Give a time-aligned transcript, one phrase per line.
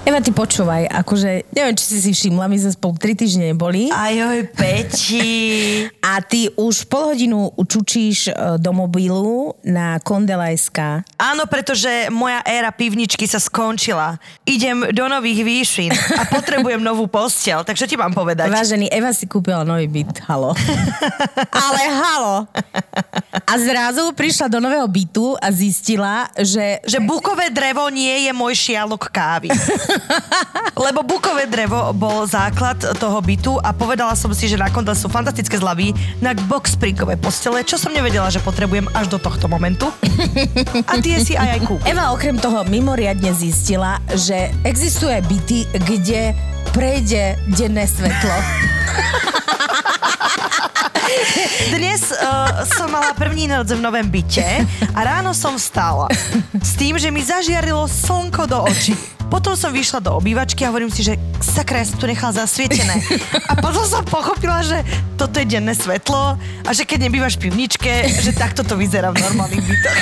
[0.00, 3.92] Eva, ty počúvaj, akože, neviem, či si si všimla, my sme spolu 3 týždne neboli.
[3.92, 5.28] Ajoj, Peti.
[6.10, 11.04] A ty už pol hodinu čučíš e, do mobilu na Kondela.sk.
[11.20, 14.16] Áno, pretože moja éra pivničky sa skončila.
[14.48, 18.48] Idem do nových výšin a potrebujem novú postel, takže ti mám povedať.
[18.48, 20.56] Vážený, Eva si kúpila nový byt, halo.
[21.68, 22.36] Ale halo.
[23.44, 26.80] A zrazu prišla do nového bytu a zistila, že...
[26.88, 29.52] Že bukové drevo nie je môj šialok kávy.
[30.84, 35.12] Lebo bukové drevo bol základ toho bytu a povedala som si, že na konta sú
[35.12, 35.92] fantastické zľavy
[36.24, 39.92] na box springové postele, čo som nevedela, že potrebujem až do tohto momentu.
[40.90, 41.86] A tie si aj aj kúpim.
[41.86, 46.32] Eva okrem toho mimoriadne zistila, že existuje byty, kde
[46.72, 48.34] prejde denné svetlo.
[51.70, 56.06] Dnes uh, som mala první noc v novém byte a ráno som vstala
[56.62, 59.19] s tým, že mi zažiarilo slnko do očí.
[59.30, 62.98] Potom som vyšla do obývačky a hovorím si, že sakra, ja som tu nechala zasvietené.
[63.46, 64.82] A potom som pochopila, že
[65.14, 66.34] toto je denné svetlo
[66.66, 69.98] a že keď nebývaš v pivničke, že takto to vyzerá v normálnych bytoch.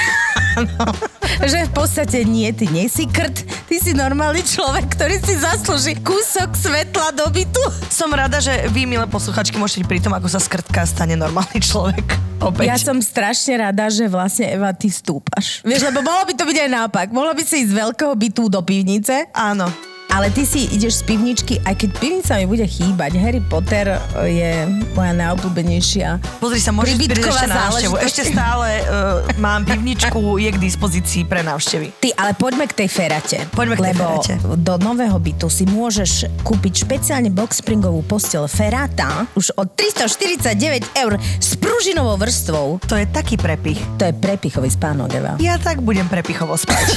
[1.45, 5.99] že v podstate nie, ty nie si krt, ty si normálny človek, ktorý si zaslúži
[6.01, 7.63] kúsok svetla do bytu.
[7.93, 12.05] Som rada, že vy, milé posluchačky, môžete pri tom, ako sa skrtka stane normálny človek.
[12.39, 12.71] Opäť.
[12.71, 15.59] Ja som strašne rada, že vlastne Eva, ty stúpaš.
[15.67, 17.07] Vieš, lebo mohlo by to byť aj naopak.
[17.11, 19.27] Mohlo by si ísť z veľkého bytu do pivnice.
[19.35, 19.67] Áno.
[20.09, 23.13] Ale ty si ideš z pivničky, aj keď pivnica mi bude chýbať.
[23.21, 24.65] Harry Potter je
[24.97, 26.41] moja najobľúbenejšia.
[26.41, 27.95] Pozri sa, môžeš prísť na návštevu.
[28.01, 31.93] Ešte stále uh, mám pivničku, je k dispozícii pre návštevy.
[32.01, 33.39] Ty, ale poďme k tej ferate.
[33.53, 34.35] Poďme k tej lebo ferate.
[34.57, 41.21] do nového bytu si môžeš kúpiť špeciálne box springovú postel Ferata už od 349 eur
[41.21, 42.81] s pružinovou vrstvou.
[42.89, 43.77] To je taký prepich.
[44.01, 45.33] To je prepichový spánok, Eva.
[45.37, 46.87] Ja tak budem prepichovo spať.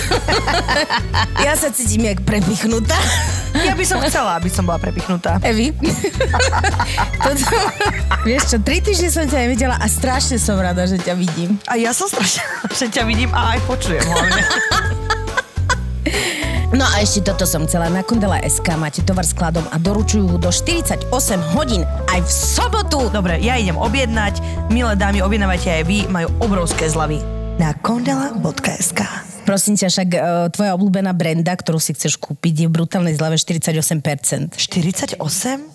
[1.42, 3.01] Ja sa cítim jak prepichnutá.
[3.68, 5.38] Ja by som chcela, aby som bola prepichnutá.
[5.44, 5.76] Evi.
[7.24, 7.46] Toto,
[8.24, 11.60] vieš čo, tri týždne som ťa nevidela a strašne som rada, že ťa vidím.
[11.68, 12.42] A ja som strašne,
[12.72, 14.42] že ťa vidím a aj počujem hlavne.
[16.72, 17.92] No a ešte toto som chcela.
[17.92, 21.12] Na Kundela.sk máte tovar skladom a doručujú ho do 48
[21.52, 23.12] hodín aj v sobotu.
[23.12, 24.40] Dobre, ja idem objednať.
[24.72, 27.20] Milé dámy, objednávajte aj vy, majú obrovské zľavy.
[27.60, 30.20] Na kondela.sk Prosím ťa, však e,
[30.56, 34.56] tvoja obľúbená brenda, ktorú si chceš kúpiť, je v brutálnej zľave 48%.
[34.56, 35.20] 48?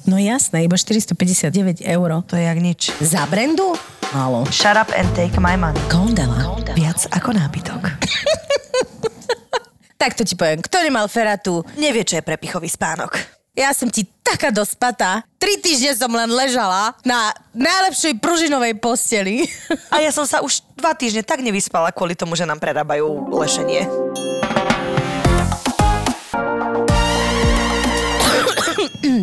[0.09, 2.09] No jasné, iba 459 eur.
[2.25, 2.88] To je jak nič.
[3.04, 3.76] Za brendu?
[4.16, 4.48] Málo.
[4.48, 5.76] Shut up and take my money.
[5.92, 6.56] Kondela.
[6.72, 7.82] Viac ako nábytok.
[9.97, 13.16] Tak to ti poviem, kto nemal feratu, Nevie, čo je prepichový spánok.
[13.56, 15.25] Ja som ti taká dospatá.
[15.41, 19.49] Tri týždne som len ležala na najlepšej pružinovej posteli.
[19.94, 23.89] A ja som sa už dva týždne tak nevyspala kvôli tomu, že nám prerábajú lešenie.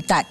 [0.10, 0.26] tak,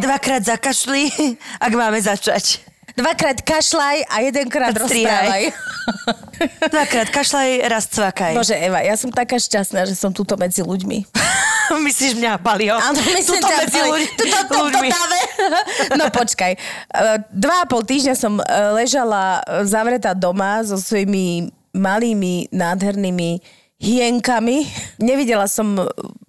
[0.00, 1.12] Dvakrát zakašli,
[1.60, 2.71] ak máme začať.
[2.96, 5.42] Dvakrát kašľaj a jedenkrát rozprávaj.
[6.74, 8.34] Dvakrát kašľaj, raz cvakaj.
[8.34, 11.06] Bože, Eva, ja som taká šťastná, že som tuto medzi ľuďmi.
[11.86, 12.76] Myslíš mňa, Palio?
[12.76, 14.88] Áno, myslím Tuto ťa, medzi ľuď, tuto, tuto, ľuďmi.
[15.98, 16.52] No počkaj.
[16.54, 18.44] Eh, Dva a pol týždňa som eh,
[18.76, 23.40] ležala eh, zavretá doma so svojimi malými, nádhernými
[23.80, 24.68] hienkami.
[25.00, 25.74] Nevidela som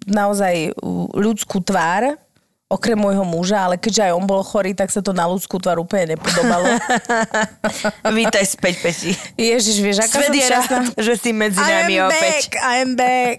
[0.08, 0.74] naozaj
[1.14, 2.18] ľudskú tvár,
[2.72, 5.84] okrem môjho muža, ale keďže aj on bol chorý, tak sa to na ľudskú tvár
[5.84, 6.64] úplne nepodobalo.
[8.24, 9.12] Vítaj späť, Peti.
[9.36, 12.24] Ježiš, vieš, aká Svet som je rád, že si medzi I nami am opäť.
[12.24, 13.38] back, I am back.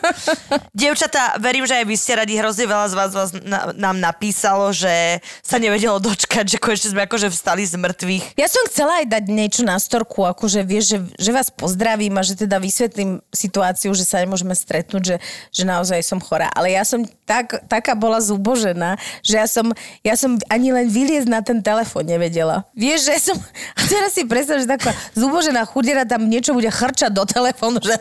[0.80, 4.72] Dievčatá, verím, že aj vy ste radi, hrozne veľa z vás, vás na, nám napísalo,
[4.72, 8.24] že sa nevedelo dočkať, že konečne sme akože vstali z mŕtvych.
[8.40, 12.24] Ja som chcela aj dať niečo na storku, akože vieš, že, že vás pozdravím a
[12.24, 15.16] že teda vysvetlím situáciu, že sa nemôžeme stretnúť, že,
[15.52, 16.48] že naozaj som chorá.
[16.56, 18.94] Ale ja som tak, taká bola zúbožená,
[19.26, 19.66] že ja som,
[20.06, 22.62] ja som ani len vyliezť na ten telefón nevedela.
[22.78, 23.36] Vieš, že som...
[23.74, 27.98] A teraz si predstav, že taká zúbožená chudera tam niečo bude chrčať do telefónu, že...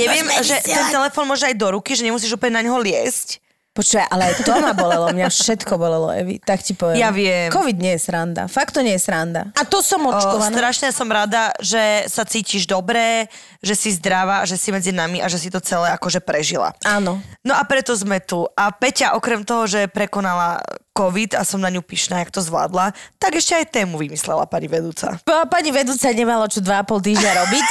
[0.00, 3.43] Neviem, že ten telefón môže aj do ruky, že nemusíš úplne na neho liesť.
[3.74, 6.94] Počuj, ale aj to ma bolelo, mňa všetko bolelo, Evi, tak ti poviem.
[6.94, 7.50] Ja viem.
[7.50, 9.50] Covid nie je sranda, fakt to nie je sranda.
[9.50, 10.46] A to som O, očkovaná.
[10.46, 13.26] strašne som rada, že sa cítiš dobre,
[13.58, 16.70] že si zdravá, že si medzi nami a že si to celé akože prežila.
[16.86, 17.18] Áno.
[17.42, 18.46] No a preto sme tu.
[18.54, 20.62] A Peťa okrem toho, že prekonala
[20.94, 24.70] COVID a som na ňu pyšná, jak to zvládla, tak ešte aj tému vymyslela pani
[24.70, 25.18] vedúca.
[25.26, 27.68] Pa- Pani vedúca nemala čo dva a pol týždňa robiť.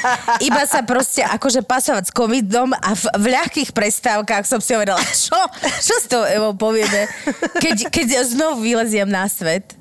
[0.52, 5.00] Iba sa proste akože pasovať s covidom a v, v ľahkých prestávkach som si hovorila,
[5.00, 5.40] čo?
[5.80, 7.08] Čo s tou Evou povieme,
[7.56, 9.72] keď, keď znovu vyleziem na svet?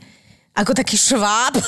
[0.55, 1.59] Ako taký šváb.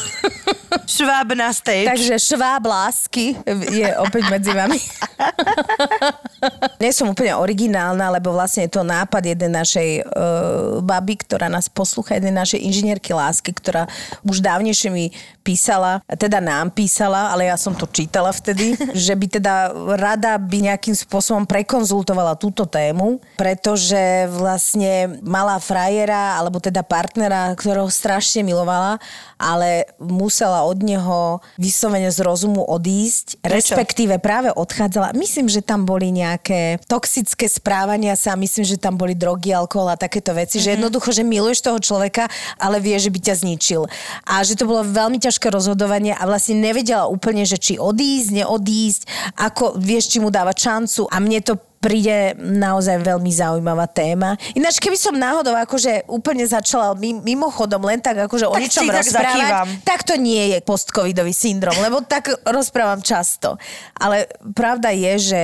[0.87, 1.87] Šváb na stage.
[1.87, 3.35] Takže šváb lásky
[3.71, 4.79] je opäť medzi vami.
[6.83, 11.67] Nie som úplne originálna, lebo vlastne je to nápad jednej našej uh, baby, ktorá nás
[11.67, 13.91] poslúcha, jednej našej inžinierky lásky, ktorá
[14.23, 15.11] už dávnejšie mi
[15.43, 18.75] písala, teda nám písala, ale ja som to čítala vtedy,
[19.07, 19.55] že by teda
[19.95, 27.87] rada by nejakým spôsobom prekonzultovala túto tému, pretože vlastne malá frajera, alebo teda partnera, ktorého
[27.87, 28.76] strašne milovala,
[29.37, 33.53] ale musela od neho vyslovene z rozumu odísť, Prečo?
[33.53, 35.13] respektíve práve odchádzala.
[35.17, 39.97] Myslím, že tam boli nejaké toxické správania sa, myslím, že tam boli drogy, alkohol a
[39.97, 40.65] takéto veci, mm-hmm.
[40.65, 43.85] že jednoducho, že miluješ toho človeka, ale vie, že by ťa zničil.
[44.25, 49.01] A že to bolo veľmi ťažké rozhodovanie a vlastne nevedela úplne, že či odísť, neodísť,
[49.37, 54.33] ako vieš, či mu dávať šancu a mne to príde naozaj veľmi zaujímavá téma.
[54.53, 58.83] Ináč, keby som náhodou akože úplne začala mi- mimochodom len tak akože o Tak ničom
[58.83, 59.67] si tak rozprávať, zakývam.
[59.85, 63.61] tak to nie je postcovidový syndrom, lebo tak rozprávam často.
[63.93, 65.41] Ale pravda je, že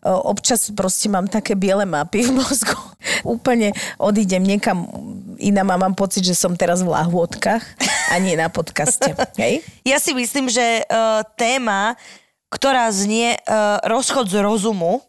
[0.00, 2.76] o, občas proste mám také biele mapy v mozgu.
[3.36, 4.88] Úplne odídem niekam
[5.36, 7.60] inám a mám pocit, že som teraz v lahôdkach
[8.08, 9.12] a nie na podcaste.
[9.40, 9.60] Hej?
[9.84, 11.96] Ja si myslím, že uh, téma,
[12.48, 15.04] ktorá znie uh, rozchod z rozumu,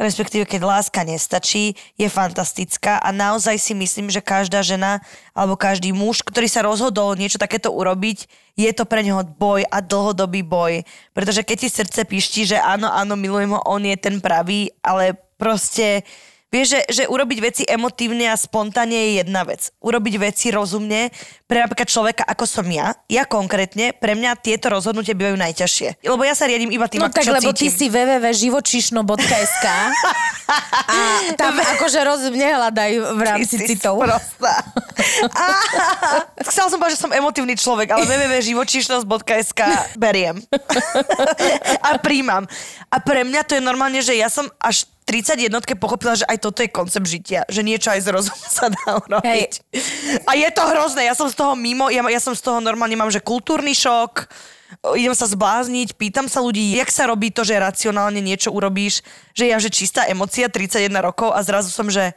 [0.00, 5.04] respektíve keď láska nestačí, je fantastická a naozaj si myslím, že každá žena
[5.36, 8.24] alebo každý muž, ktorý sa rozhodol niečo takéto urobiť,
[8.56, 10.88] je to pre neho boj a dlhodobý boj.
[11.12, 15.20] Pretože keď ti srdce pišti, že áno, áno, milujem ho, on je ten pravý, ale
[15.36, 16.00] proste
[16.50, 19.70] Vieš, že, že urobiť veci emotívne a spontánne je jedna vec.
[19.78, 21.14] Urobiť veci rozumne
[21.46, 26.02] pre napríklad človeka ako som ja, ja konkrétne, pre mňa tieto rozhodnutia bývajú najťažšie.
[26.02, 27.74] Lebo ja sa riadím iba tým, No ako tak, čo lebo ty cítim.
[27.74, 29.66] si www.živočišno.sk
[30.90, 30.98] a
[31.38, 34.02] tam akože roz nehľadaj v rámci Ty citov.
[36.50, 39.60] Chcela som povedať, že som emotívny človek, ale www.živočíšnosť.sk
[39.98, 40.42] beriem.
[41.86, 42.46] a príjmam.
[42.90, 46.38] A pre mňa to je normálne, že ja som až 30 jednotke pochopila, že aj
[46.38, 47.42] toto je koncept žitia.
[47.50, 49.52] Že niečo aj z rozumu sa dá urobiť.
[50.22, 51.10] A je to hrozné.
[51.10, 54.30] Ja som z toho mimo, ja, ja som z toho normálne, mám, že kultúrny šok,
[54.94, 59.02] idem sa zblázniť, pýtam sa ľudí, jak sa robí to, že racionálne niečo urobíš,
[59.34, 62.14] že ja, že čistá emocia, 31 rokov a zrazu som, že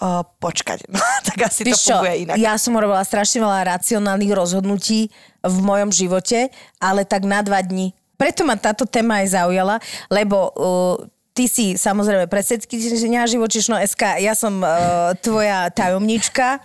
[0.00, 0.96] uh, počkať, no,
[1.28, 2.36] tak asi to Vieš čo, funguje inak.
[2.40, 5.12] ja som robila strašne veľa racionálnych rozhodnutí
[5.44, 6.48] v mojom živote,
[6.80, 7.92] ale tak na dva dní.
[8.16, 9.76] Preto ma táto téma aj zaujala,
[10.12, 10.96] lebo uh,
[11.40, 16.60] ty si samozrejme predsedkynia živočišno SK, ja som uh, tvoja tajomnička,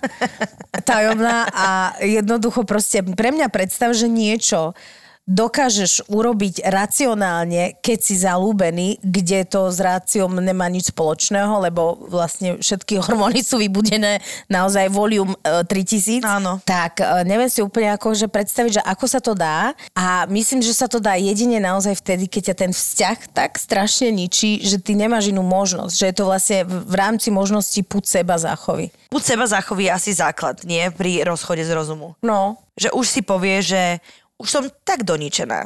[0.83, 4.75] tajomná a jednoducho proste pre mňa predstav, že niečo
[5.25, 12.61] dokážeš urobiť racionálne, keď si zalúbený, kde to s ráciom nemá nič spoločného, lebo vlastne
[12.61, 16.21] všetky hormóny sú vybudené naozaj volium e, 3000.
[16.21, 16.61] Áno.
[16.61, 20.77] Tak e, neviem si úplne akože predstaviť, že ako sa to dá a myslím, že
[20.77, 24.93] sa to dá jedine naozaj vtedy, keď ťa ten vzťah tak strašne ničí, že ty
[24.93, 28.93] nemáš inú možnosť, že je to vlastne v rámci možnosti púd seba záchovy.
[29.09, 30.85] Buď seba zachoví asi základ, nie?
[30.93, 32.13] Pri rozchode z rozumu.
[32.21, 34.03] No, Že už si povie, že
[34.37, 35.65] už som tak doničená,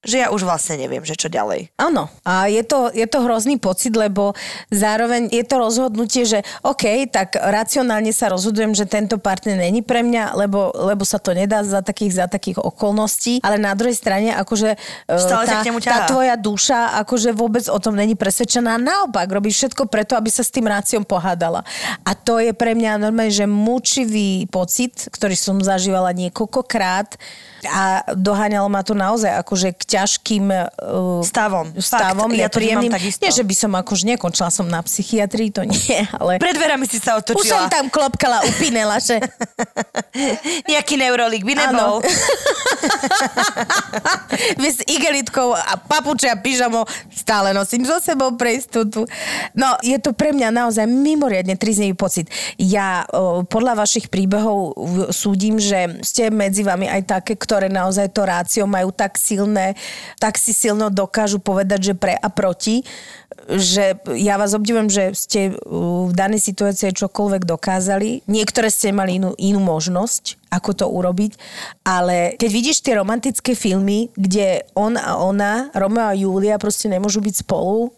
[0.00, 1.76] že ja už vlastne neviem, že čo ďalej.
[1.76, 2.08] Áno.
[2.24, 4.32] A je to, je to hrozný pocit, lebo
[4.72, 10.00] zároveň je to rozhodnutie, že OK, tak racionálne sa rozhodujem, že tento partner není pre
[10.00, 14.32] mňa, lebo, lebo sa to nedá za takých, za takých okolností, ale na druhej strane
[14.32, 18.80] akože e, Stále tá, tá tvoja duša akože vôbec o tom není presvedčená.
[18.80, 21.60] Naopak, robí všetko preto, aby sa s tým ráciom pohádala.
[22.08, 27.20] A to je pre mňa normálne, že mučivý pocit, ktorý som zažívala niekoľkokrát
[27.68, 31.74] a doháňalo ma to naozaj akože k ťažkým uh, Stavom.
[31.74, 32.90] stavom, Fakt, ja to vnímam nepríjemným.
[32.94, 33.26] takisto.
[33.26, 36.38] Nie, že by som akože nekončila som na psychiatrii, to nie, ale...
[36.38, 37.66] Pred dverami si sa Už som otočila.
[37.66, 39.18] tam klopkala, upínela, že...
[40.70, 41.98] Nejaký neurolík by nebol.
[44.70, 49.02] s igelitkou a papuče a pyžamo stále nosím so sebou pre istotu.
[49.58, 52.30] No, je to pre mňa naozaj mimoriadne triznivý pocit.
[52.54, 54.78] Ja o, podľa vašich príbehov
[55.10, 59.74] súdim, že ste medzi vami aj také, ktoré naozaj to rácio majú tak silné,
[60.20, 62.84] tak si silno dokážu povedať, že pre a proti,
[63.50, 68.26] že ja vás obdivujem, že ste uh, v danej situácii čokoľvek dokázali.
[68.28, 71.32] Niektoré ste mali inú, inú možnosť, ako to urobiť,
[71.86, 77.22] ale keď vidíš tie romantické filmy, kde on a ona, Romeo a Julia proste nemôžu
[77.22, 77.94] byť spolu,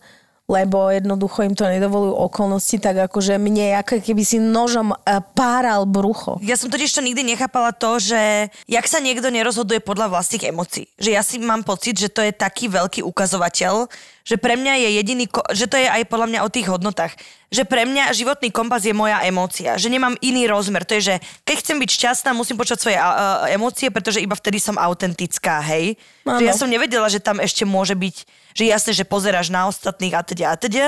[0.53, 5.89] lebo jednoducho im to nedovolujú okolnosti, tak akože mne ako keby si nožom eh, páral
[5.89, 6.37] brucho.
[6.45, 10.85] Ja som totiž to nikdy nechápala to, že jak sa niekto nerozhoduje podľa vlastných emócií.
[11.01, 13.89] Že ja si mám pocit, že to je taký veľký ukazovateľ,
[14.23, 15.25] že pre mňa je jediný,
[15.55, 17.15] že to je aj podľa mňa o tých hodnotách.
[17.53, 20.89] že pre mňa životný kompas je moja emócia, že nemám iný rozmer.
[20.89, 21.15] To je, že
[21.45, 26.01] keď chcem byť šťastná, musím počať svoje uh, emócie, pretože iba vtedy som autentická, hej.
[26.25, 26.41] Áno.
[26.41, 28.17] Že ja som nevedela, že tam ešte môže byť,
[28.57, 30.87] že jasné, že pozeráš na ostatných a teda a teda,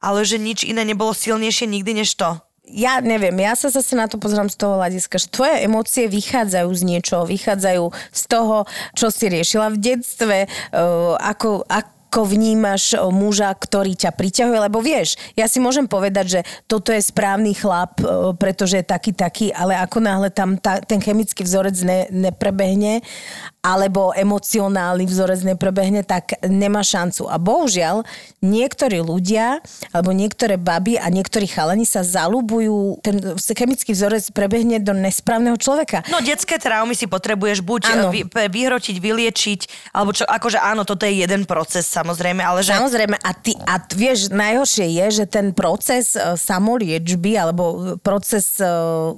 [0.00, 2.40] ale že nič iné nebolo silnejšie nikdy než to.
[2.68, 6.68] ja neviem, ja sa zase na to pozerám z toho hľadiska, že tvoje emócie vychádzajú
[6.72, 11.64] z niečoho, vychádzajú z toho, čo si riešila v detstve, uh, ako,
[12.08, 17.04] ako vnímaš muža, ktorý ťa priťahuje, lebo vieš, ja si môžem povedať, že toto je
[17.04, 18.00] správny chlap,
[18.40, 23.04] pretože je taký, taký, ale ako náhle tam ta, ten chemický vzorec ne, neprebehne,
[23.58, 27.26] alebo emocionálny vzorec neprebehne, tak nemá šancu.
[27.26, 28.06] A bohužiaľ,
[28.38, 29.58] niektorí ľudia,
[29.90, 36.06] alebo niektoré baby a niektorí chalani sa zalubujú, ten chemický vzorec prebehne do nesprávneho človeka.
[36.06, 38.14] No detské traumy si potrebuješ buď Áno.
[38.14, 39.60] vy, pe- vyhrotiť, vyliečiť,
[39.90, 42.78] alebo čo, akože áno, toto je jeden proces samozrejme, ale že...
[42.78, 49.12] Samozrejme, a, ty, a vieš, najhoršie je, že ten proces uh, samoliečby, alebo proces uh,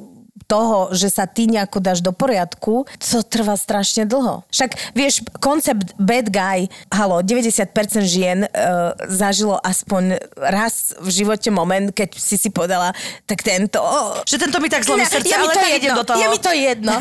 [0.50, 4.42] toho, že sa ty nejako dáš do poriadku, to trvá strašne dlho.
[4.50, 7.70] Však vieš, koncept bad guy, halo, 90%
[8.02, 12.90] žien uh, zažilo aspoň raz v živote moment, keď si si povedala,
[13.30, 13.78] tak tento...
[14.26, 16.18] Že tento mi tak zlomí Ne, srdce, mi ale to tak jedno, do toho.
[16.18, 16.94] Je mi to jedno.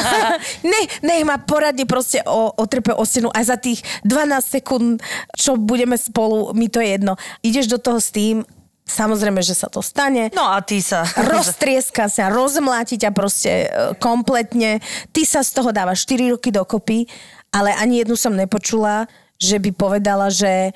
[0.74, 4.98] nech, nech ma poradne proste o, otrpe o stenu a za tých 12 sekúnd,
[5.38, 7.14] čo budeme spolu, mi to je jedno.
[7.46, 8.42] Ideš do toho s tým,
[8.90, 10.34] samozrejme, že sa to stane.
[10.34, 11.06] No a ty sa...
[11.06, 14.82] Roztrieska sa, rozmláti ťa proste e, kompletne.
[15.14, 17.06] Ty sa z toho dávaš 4 roky dokopy,
[17.54, 19.06] ale ani jednu som nepočula,
[19.40, 20.70] že by povedala, že e,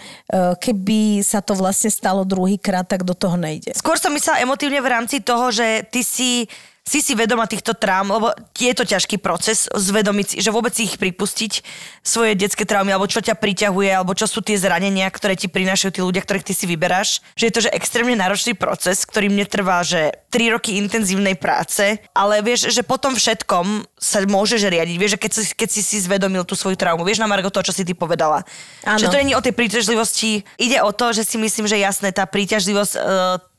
[0.56, 3.76] keby sa to vlastne stalo druhýkrát, tak do toho nejde.
[3.76, 6.48] Skôr som myslela emotívne v rámci toho, že ty si
[6.84, 10.84] si si vedoma týchto traum, lebo je to ťažký proces zvedomiť si, že vôbec si
[10.84, 11.64] ich pripustiť,
[12.04, 15.90] svoje detské traumy, alebo čo ťa priťahuje, alebo čo sú tie zranenia, ktoré ti prinášajú
[15.96, 17.24] tí ľudia, ktorých ty si vyberáš.
[17.40, 22.04] Že je to že extrémne náročný proces, ktorý mne trvá, že 3 roky intenzívnej práce,
[22.12, 24.96] ale vieš, že potom všetkom sa môžeš riadiť.
[25.00, 27.64] Vieš, že keď si, keď si si zvedomil tú svoju traumu, vieš na Margo to,
[27.64, 28.44] čo si ty povedala.
[28.84, 29.00] Áno.
[29.00, 32.28] Že to není o tej príťažlivosti, ide o to, že si myslím, že jasné, tá
[32.28, 33.00] príťažlivosť e,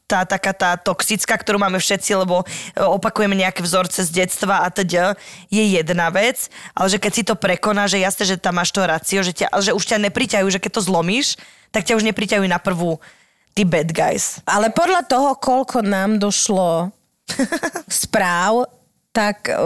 [0.06, 2.46] tá taká tá toxická, ktorú máme všetci, lebo e,
[2.78, 5.18] opakujeme nejaké vzorce z detstva a teda
[5.50, 8.86] je jedna vec, ale že keď si to prekoná, že jasné, že tam máš to
[8.86, 11.42] racio, že, ťa, že už ťa nepriťajú, že keď to zlomíš,
[11.74, 13.02] tak ťa už nepriťajú na prvú
[13.58, 14.40] tí bad guys.
[14.46, 16.94] Ale podľa toho, koľko nám došlo
[17.90, 18.70] správ,
[19.10, 19.58] tak e,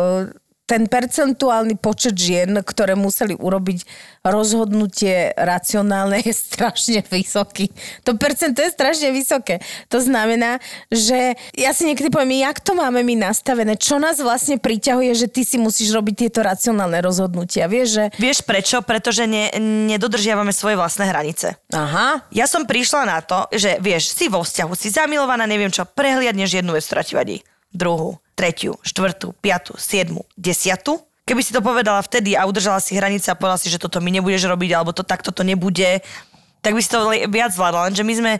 [0.70, 3.90] ten percentuálny počet žien, ktoré museli urobiť
[4.22, 7.74] rozhodnutie racionálne, je strašne vysoký.
[8.06, 9.58] To percento je strašne vysoké.
[9.90, 10.62] To znamená,
[10.94, 15.28] že ja si niekedy poviem, jak to máme my nastavené, čo nás vlastne priťahuje, že
[15.32, 17.66] ty si musíš robiť tieto racionálne rozhodnutia.
[17.66, 18.04] Vieš, že...
[18.22, 18.86] Vieš prečo?
[18.86, 19.50] Pretože ne,
[19.90, 21.58] nedodržiavame svoje vlastné hranice.
[21.74, 25.88] Aha, Ja som prišla na to, že vieš, si vo vzťahu, si zamilovaná, neviem čo,
[25.88, 27.38] prehliadneš jednu vec, ktorá ti vadí.
[27.74, 31.04] Druhú, tretiu, štvrtú, piatu, siedmu, desiatu.
[31.28, 34.16] Keby si to povedala vtedy a udržala si hranice a povedala si, že toto mi
[34.16, 36.00] nebudeš robiť, alebo to takto to nebude,
[36.64, 37.92] tak by si to viac zvládla.
[37.92, 38.32] Lenže my sme,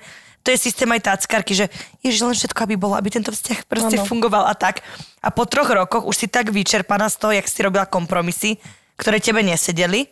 [0.48, 1.68] to je systém aj táckarky, že
[2.00, 4.08] ježiš, len všetko, aby bolo, aby tento vzťah proste Áno.
[4.08, 4.80] fungoval a tak.
[5.20, 8.56] A po troch rokoch už si tak vyčerpaná z toho, jak si robila kompromisy,
[8.96, 10.08] ktoré tebe nesedeli,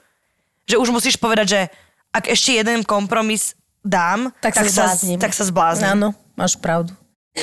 [0.67, 1.61] že už musíš povedať, že
[2.11, 3.55] ak ešte jeden kompromis
[3.87, 5.17] dám, tak, tak, sa zblázním.
[5.17, 5.95] tak sa zbláznim.
[5.95, 6.91] Áno, máš pravdu.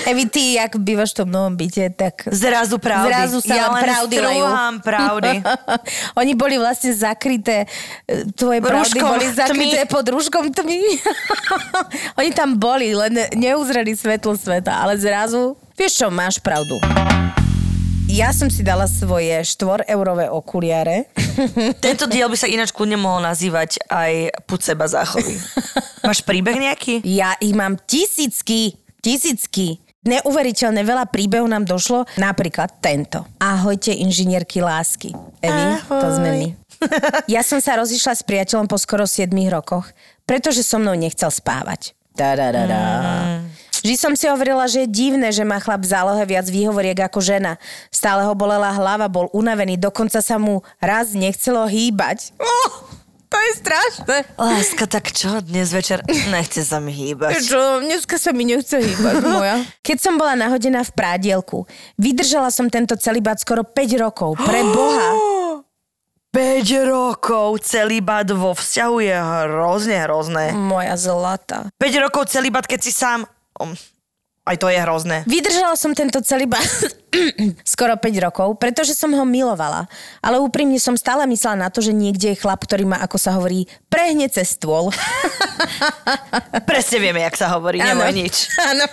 [0.03, 2.27] Evi, ty, jak bývaš v tom novom byte, tak...
[2.27, 3.15] Zrazu pravdy.
[3.15, 5.33] Zrazu sa ja len pravdy strúham pravdy.
[6.21, 7.71] Oni boli vlastne zakryté,
[8.11, 9.93] e, tvoje pravdy Rúškom boli zakryté tmy.
[9.95, 10.83] pod rúškom tmy.
[12.21, 16.75] Oni tam boli, len neuzreli svetlo sveta, ale zrazu, vieš čo, máš pravdu.
[18.05, 21.09] Ja som si dala svoje 4-eurové okuliare.
[21.85, 25.35] Tento diel by sa ináč kľudne mohol nazývať aj Púd seba záchovy.
[26.05, 27.01] Máš príbeh nejaký?
[27.03, 29.84] Ja ich mám tisícky, tisícky.
[30.05, 33.25] Neuveriteľne veľa príbehov nám došlo, napríklad tento.
[33.41, 35.17] Ahojte, inžinierky lásky.
[35.41, 36.49] Evi, to sme my.
[37.33, 39.89] Ja som sa rozišla s priateľom po skoro 7 rokoch,
[40.29, 41.97] pretože so mnou nechcel spávať.
[42.13, 42.81] Da, da, da, da.
[43.85, 47.21] Vždy som si hovorila, že je divné, že má chlap v zálohe viac výhovoriek ako
[47.21, 47.61] žena.
[47.93, 52.33] Stále ho bolela hlava, bol unavený, dokonca sa mu raz nechcelo hýbať.
[52.41, 52.73] Oh,
[53.29, 54.17] to je strašné.
[54.39, 56.01] Láska, tak čo dnes večer?
[56.31, 57.43] Nechce sa mi hýbať.
[57.45, 59.57] Čo, dneska sa mi nechce hýbať, moja.
[59.83, 61.67] Keď som bola nahodená v prádielku,
[61.99, 64.39] vydržala som tento celibát skoro 5 rokov.
[64.39, 65.09] Pre Boha.
[66.35, 70.45] 5 rokov celibát vo vzťahu je hrozne hrozné.
[70.51, 71.71] Moja zlata.
[71.79, 73.23] 5 rokov celibát, keď si sám...
[74.45, 75.25] Aj to je hrozné.
[75.25, 76.61] Vydržala som tento celý ba-
[77.65, 79.89] skoro 5 rokov, pretože som ho milovala.
[80.21, 83.33] Ale úprimne som stále myslela na to, že niekde je chlap, ktorý ma, ako sa
[83.41, 84.93] hovorí, prehne cez stôl.
[86.69, 88.53] Presne vieme, jak sa hovorí, nemoj nič.
[88.69, 88.85] Áno.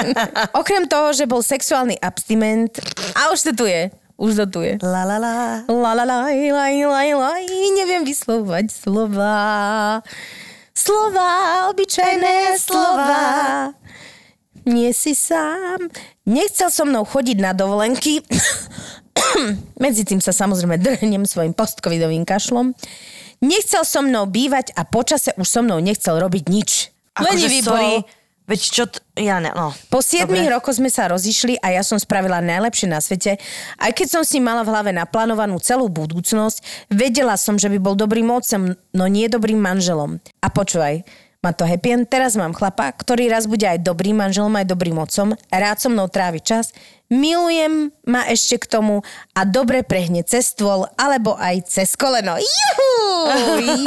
[0.60, 2.82] Okrem toho, že bol sexuálny abstinent,
[3.14, 4.82] a už to tu je, už to tu je.
[4.82, 5.62] La la la.
[5.70, 7.32] La la la, la la la,
[7.78, 10.02] neviem vyslovať slova.
[10.74, 11.30] Slova,
[11.70, 13.70] obyčajné slova.
[14.68, 15.88] Nie si sám.
[16.28, 18.20] Nechcel so mnou chodiť na dovolenky.
[19.84, 22.76] Medzi tým sa samozrejme drhnem svojim postcovidovým kašlom.
[23.40, 26.70] Nechcel so mnou bývať a počase už so mnou nechcel robiť nič.
[27.16, 28.06] Lenivý Akože, sorry, bol.
[28.44, 28.84] veď čo...
[28.92, 29.72] T- ja ne, no.
[29.88, 30.52] Po 7 Dobre.
[30.52, 33.40] rokoch sme sa rozišli a ja som spravila najlepšie na svete.
[33.78, 37.96] Aj keď som si mala v hlave naplánovanú celú budúcnosť, vedela som, že by bol
[37.96, 40.20] dobrým otcom, no nie dobrým manželom.
[40.44, 41.02] A počúvaj,
[41.38, 42.10] má to happy end.
[42.10, 45.38] Teraz mám chlapa, ktorý raz bude aj dobrým manželom, aj dobrým otcom.
[45.54, 46.74] Rád so mnou trávi čas.
[47.08, 52.36] Milujem ma ešte k tomu a dobre prehne cez stôl, alebo aj cez koleno.
[52.36, 53.32] Juhu!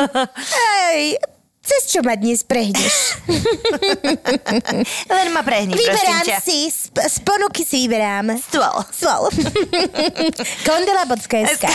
[0.58, 1.20] Hej,
[1.62, 3.22] cez čo ma dnes prehneš?
[5.15, 8.34] Len ma prehni, Vyberám si, z, z ponuky si vyberám.
[8.41, 8.82] Stôl.
[8.89, 9.30] Svol.
[10.65, 11.34] Kondela.sk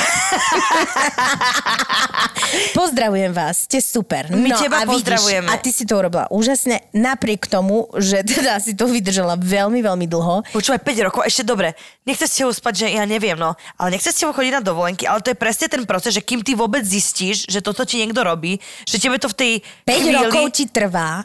[2.79, 4.31] Pozdravujem vás, ste super.
[4.31, 5.49] My no, teba a vidíš, pozdravujeme.
[5.51, 10.07] A ty si to urobila úžasne, napriek tomu, že teda si to vydržala veľmi, veľmi
[10.11, 10.47] dlho.
[10.51, 11.75] Počúvaj, 5 rokov, ešte dobre.
[12.07, 13.55] Nechce s tebou spať, že ja neviem, no.
[13.79, 16.43] Ale nechce s tebou chodiť na dovolenky, ale to je presne ten proces, že kým
[16.43, 20.19] ty vôbec zistíš, že toto ti niekto robí, že tebe to v tej 5 chvíli...
[20.19, 21.23] rokov ti trvá,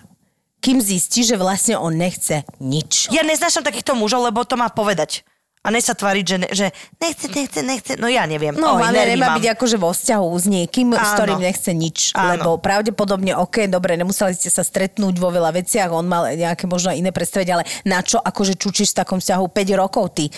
[0.62, 3.10] kým zistíš, že vlastne on nechce nič.
[3.10, 5.26] Ja neznášam takýchto mužov, lebo to má povedať.
[5.62, 6.66] A ne sa tváriť, že, ne, že
[6.98, 7.94] nechce, nechce, nechce.
[8.02, 8.58] No ja neviem.
[8.58, 11.14] No, Oj, ale nervy nemá byť akože vo vzťahu s niekým, s Áno.
[11.14, 11.98] ktorým nechce nič.
[12.18, 12.34] Áno.
[12.34, 16.98] Lebo pravdepodobne, OK, dobre, nemuseli ste sa stretnúť vo veľa veciach, on mal nejaké možno
[16.98, 20.34] iné predstavenie, ale na čo akože čučíš v takom vzťahu 5 rokov, ty?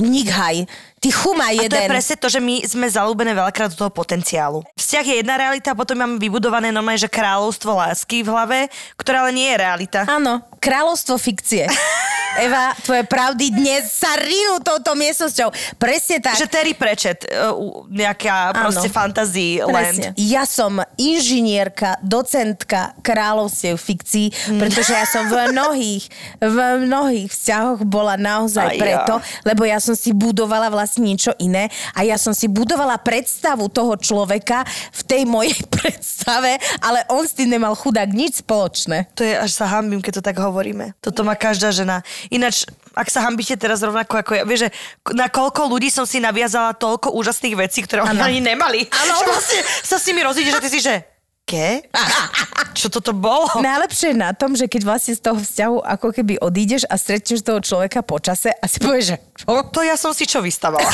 [0.00, 0.66] Nikhaj,
[0.98, 1.90] ty chuma A to je jeden.
[1.90, 4.66] presne to, že my sme zalúbené veľakrát do toho potenciálu.
[4.74, 8.58] Vzťah je jedna realita, a potom máme vybudované normálne, že kráľovstvo lásky v hlave,
[8.98, 10.00] ktorá ale nie je realita.
[10.08, 11.68] Áno, kráľovstvo fikcie.
[12.34, 15.54] Eva, tvoje pravdy dnes sa rinú touto miestnosťou.
[15.78, 16.34] Presne tak.
[16.34, 18.66] Že Terry uh, uh, nejaká Áno.
[18.66, 19.70] proste fantasy Presne.
[19.70, 20.00] land.
[20.18, 26.04] Ja som inžinierka, docentka kráľovstiev fikcií, pretože ja som v mnohých,
[26.42, 26.58] v
[26.90, 28.82] mnohých vzťahoch bola naozaj Aj ja.
[28.82, 29.14] preto,
[29.46, 33.94] lebo ja som si budovala vlastne niečo iné a ja som si budovala predstavu toho
[33.94, 39.06] človeka v tej mojej predstave, ale on s tým nemal chudák nič spoločné.
[39.14, 40.98] To je, až sa hambím, keď to tak hovoríme.
[40.98, 42.02] Toto má každá žena.
[42.30, 44.70] Ináč, ak sa hambíte teraz rovnako ako ja, vieš, že
[45.12, 48.86] na koľko ľudí som si naviazala toľko úžasných vecí, ktoré oni ani nemali.
[48.88, 49.12] Áno.
[49.20, 51.84] Že vlastne sa s nimi rozídeš a ty si, že ke?
[52.72, 53.46] Čo toto bolo?
[53.60, 57.44] Najlepšie je na tom, že keď vlastne z toho vzťahu ako keby odídeš a stretneš
[57.44, 59.16] toho človeka po čase a si povieš, že?
[59.46, 60.88] To ja som si čo vystavala.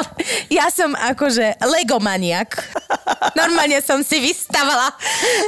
[0.58, 2.54] ja som akože legomaniak.
[3.34, 4.94] Normálne som si vystavala,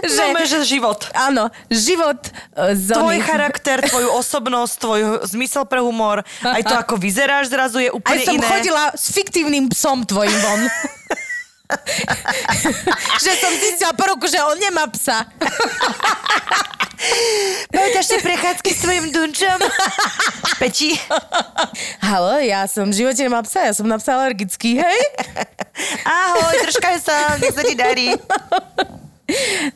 [0.02, 0.24] že...
[0.33, 1.06] No, že život.
[1.12, 2.18] Áno, život
[2.52, 3.22] Tvoj zóny.
[3.22, 8.22] charakter, tvoju osobnosť, tvoj zmysel pre humor, aj to, ako vyzeráš zrazu je Aj úplne
[8.26, 8.46] som iné.
[8.46, 10.61] chodila s fiktívnym psom tvojim von.
[13.24, 15.26] že som zistila po roku, že on nemá psa.
[17.72, 19.59] Pamätáš si prechádzky s tvojim dunčom?
[20.61, 20.92] Peti?
[22.04, 25.00] Halo, ja som v živote nemá psa, ja som na psa alergický, hej?
[26.04, 28.12] Ahoj, držkaj sa, nech sa ti darí.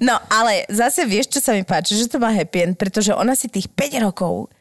[0.03, 3.33] No, ale zase vieš, čo sa mi páči, že to má happy end, pretože ona
[3.33, 4.53] si tých 5 rokov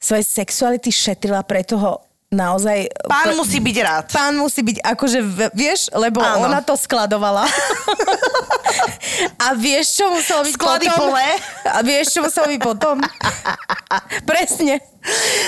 [0.00, 2.86] svojej sexuality šetrila pre toho naozaj...
[3.04, 4.04] Pán musí byť rád.
[4.08, 5.18] Pán musí byť akože,
[5.50, 6.46] vieš, lebo Áno.
[6.46, 7.44] ona to skladovala.
[9.36, 11.10] A vieš, čo muselo byť Sklady potom?
[11.10, 11.28] plné.
[11.66, 12.96] A vieš, čo muselo byť potom?
[14.30, 14.78] Presne.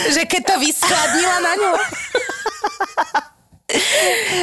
[0.08, 1.72] Že keď to vyskladnila na ňu.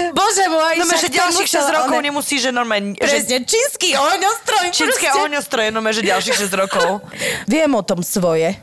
[0.10, 2.97] Bože môj, No že ďalších 6 musela rokov ona- nemusí, že normálne...
[2.97, 4.65] Že Presne, čínsky ohňostroj.
[4.71, 5.21] čínske proste.
[5.21, 7.06] ohňostroje, no že ďalších 6 rokov.
[7.45, 8.58] Viem o tom svoje.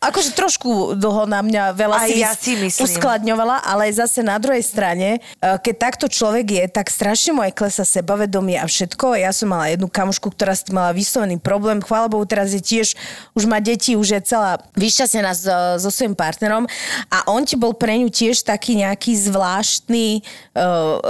[0.00, 2.84] Akože trošku dlho na mňa veľa Aj si, ja si myslím.
[2.84, 7.56] uskladňovala, ale zase na druhej strane, eh, keď takto človek je, tak strašne mu aj
[7.56, 9.16] klesa sebavedomie a všetko.
[9.16, 11.80] Ja som mala jednu kamušku, ktorá s tým mala vyslovený problém.
[11.80, 12.92] Chvála Bohu, teraz je tiež,
[13.32, 16.68] už má deti, už je celá vyšťastnená so, so svojím partnerom
[17.08, 20.20] a on ti bol pre ňu tiež taký nejaký zvláštny,
[20.56, 21.00] uh,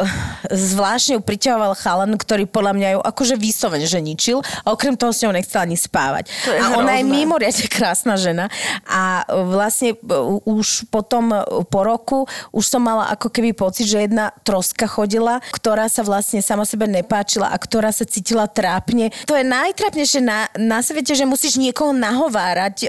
[0.50, 5.10] zvláštne ju priťahoval chalan, ktorý podľa mňa ju akože vyslovene, že ničil a okrem toho
[5.10, 6.30] s ňou nechcela ani spávať.
[6.46, 7.16] Je a ona je hrozné.
[7.16, 8.46] mimoriadne krásna žena
[8.84, 9.96] A vlastne
[10.44, 11.32] už potom
[11.72, 12.18] po roku
[12.52, 16.84] už som mala ako keby pocit, že jedna troska chodila, ktorá sa vlastne sama sebe
[16.86, 19.10] nepáčila a ktorá sa cítila trápne.
[19.26, 22.88] To je najtrápnejšie na, na svete, že musíš niekoho nahovárať e,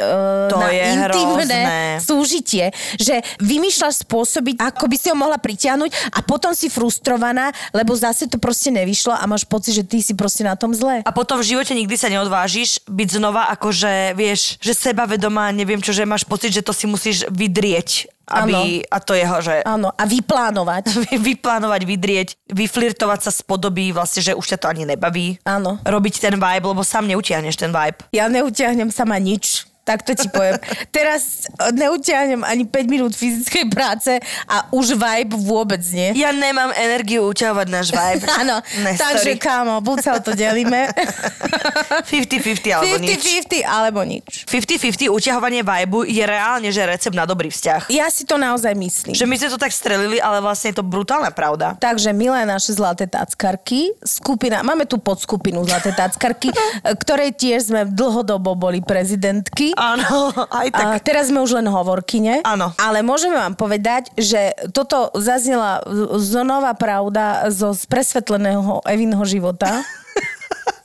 [0.51, 1.99] To na je intimné hrozné.
[2.01, 2.65] súžitie.
[2.97, 8.27] Že vymýšľaš spôsoby, ako by si ho mohla pritiahnuť a potom si frustrovaná, lebo zase
[8.29, 11.01] to proste nevyšlo a máš pocit, že ty si proste na tom zle.
[11.05, 15.91] A potom v živote nikdy sa neodvážiš byť znova akože, vieš, že sebavedomá, neviem čo,
[15.93, 18.09] že máš pocit, že to si musíš vydrieť.
[18.27, 20.91] Aby, a to je že Áno, a vyplánovať.
[21.31, 25.39] vyplánovať, vydrieť, vyflirtovať sa z podoby, vlastne, že už ťa to ani nebaví.
[25.47, 25.79] Áno.
[25.83, 28.03] Robiť ten vibe, lebo sám neutiahneš ten vibe.
[28.11, 29.66] Ja neutiahnem sama nič.
[29.87, 30.59] Tak to ti poviem.
[30.91, 36.11] Teraz neutiahnem ani 5 minút fyzickej práce a už vibe vôbec nie.
[36.19, 38.27] Ja nemám energiu uťahovať náš vibe.
[38.43, 38.59] Áno,
[38.99, 40.91] takže kámo, buď sa to delíme.
[42.11, 43.23] 50-50 alebo nič.
[43.47, 44.27] 50-50 alebo nič.
[44.43, 47.87] 50-50 uťahovanie vibe je reálne, že recept na dobrý vzťah.
[47.87, 49.15] Ja si to naozaj myslím.
[49.15, 51.79] Že my sme to tak strelili, ale vlastne je to brutálna pravda.
[51.79, 56.51] Takže milé naše zlaté tackarky, skupina, máme tu podskupinu zlaté tackarky,
[57.05, 59.76] ktorej tiež sme dlhodobo boli prezidentky.
[59.77, 60.85] Áno, aj tak.
[60.89, 62.41] A teraz sme už len hovorkyne.
[62.41, 62.73] Áno.
[62.81, 65.85] Ale môžeme vám povedať, že toto zaznela
[66.17, 69.85] zonová pravda zo presvetleného Evinho života.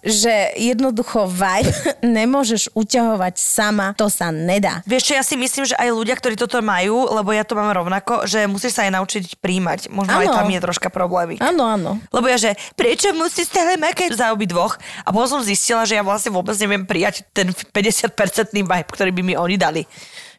[0.02, 1.70] Že jednoducho vibe
[2.18, 4.82] nemôžeš uťahovať sama, to sa nedá.
[4.82, 7.70] Vieš čo, ja si myslím, že aj ľudia, ktorí toto majú, lebo ja to mám
[7.70, 9.94] rovnako, že musíš sa aj naučiť príjmať.
[9.94, 10.36] Možno aj Áno.
[10.42, 11.38] tam je troška problémy.
[11.38, 12.02] Áno, áno.
[12.10, 14.74] Lebo ja, že prečo musí stále makať za obi dvoch?
[15.06, 19.22] A potom som zistila, že ja vlastne vôbec neviem prijať ten 50-percentný vibe, ktorý by
[19.22, 19.86] mi oni dali.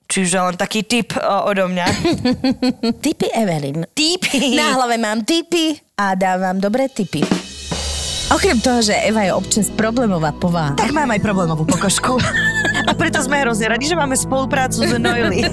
[0.04, 1.88] Čiže len taký tip odo mňa.
[3.04, 3.88] Tipy Evelyn.
[3.96, 4.60] Tipy.
[4.60, 7.24] Na hlave mám tipy a dávam dobré tipy.
[8.34, 10.74] Okrem toho, že Eva je občas problémová povaha.
[10.74, 12.18] Tak mám aj problémovú pokožku.
[12.90, 15.46] A preto sme hrozne radi, že máme spoluprácu s Noily.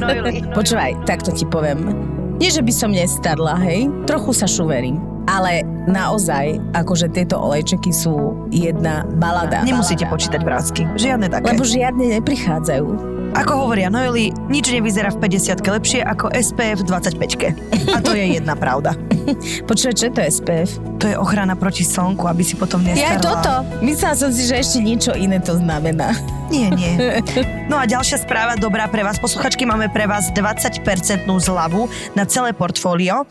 [0.56, 1.92] Počúvaj, takto ti poviem.
[2.40, 4.96] Nie, že by som nestarla, hej, trochu sa šuverím.
[5.28, 9.60] Ale naozaj, akože tieto olejčeky sú jedna balada.
[9.60, 10.88] Nemusíte počítať vrázky.
[10.96, 11.52] Žiadne také.
[11.52, 13.19] Lebo žiadne neprichádzajú.
[13.30, 18.58] Ako hovoria Noely, nič nevyzerá v 50 lepšie ako SPF 25 A to je jedna
[18.58, 18.98] pravda.
[19.70, 20.70] Počúvaj, čo je to SPF?
[20.98, 23.06] To je ochrana proti slnku, aby si potom nestarla.
[23.06, 23.52] Ja toto.
[23.86, 26.10] Myslela som si, že ešte niečo iné to znamená.
[26.50, 26.92] Nie, nie.
[27.70, 29.22] No a ďalšia správa dobrá pre vás.
[29.22, 30.82] Posluchačky, máme pre vás 20%
[31.22, 31.86] zľavu
[32.18, 33.22] na celé portfólio.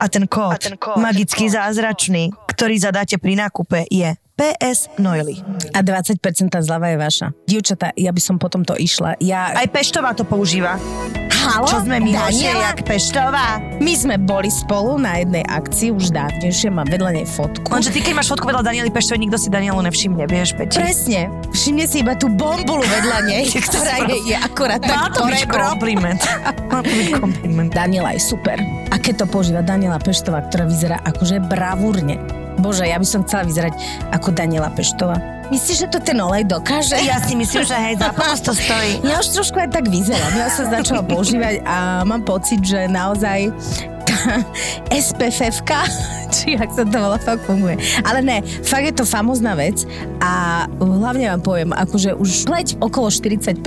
[0.00, 4.14] A ten kód, A ten kód, magický ten kód, zázračný, ktorý zadáte pri nákupe je
[4.40, 5.36] PS Noily.
[5.76, 6.16] A 20%
[6.64, 7.26] zľava je vaša.
[7.44, 9.20] Dievčatá, ja by som potom to išla.
[9.20, 9.52] Ja...
[9.52, 10.80] Aj Peštová to používa.
[11.28, 11.68] Halo?
[11.68, 12.72] Čo sme my Daniela?
[12.72, 13.60] jak Peštová?
[13.84, 17.68] My sme boli spolu na jednej akcii už dávnejšie, mám vedľa nej fotku.
[17.68, 20.80] Lenže ty, keď máš fotku vedľa Daniely Peštovej, nikto si Danielu nevšimne, vieš, Peti.
[20.80, 21.28] Presne.
[21.52, 25.44] Všimne si iba tú bombulu vedľa nej, ktorá je, je akorát Má tak to byť
[25.52, 26.20] kompliment.
[26.72, 27.68] Kompliment.
[27.76, 28.56] Daniela je super.
[28.88, 32.39] A keď to používa Daniela Peštová, ktorá vyzerá akože bravúrne.
[32.60, 33.74] Bože, ja by som chcela vyzerať
[34.12, 35.16] ako Daniela Peštová.
[35.50, 36.94] Myslíš, že to ten olej dokáže?
[37.02, 39.02] Ja si myslím, že hej, za to stojí.
[39.02, 40.32] Ja už trošku aj tak vyzerám.
[40.38, 43.50] Ja som začala používať a mám pocit, že naozaj
[44.06, 44.46] tá
[44.94, 45.66] SPFF,
[46.34, 47.82] či ak sa to volá, fakt funguje.
[48.06, 49.82] Ale ne, fakt je to famózna vec
[50.22, 53.66] a hlavne vám poviem, akože už pleť okolo 45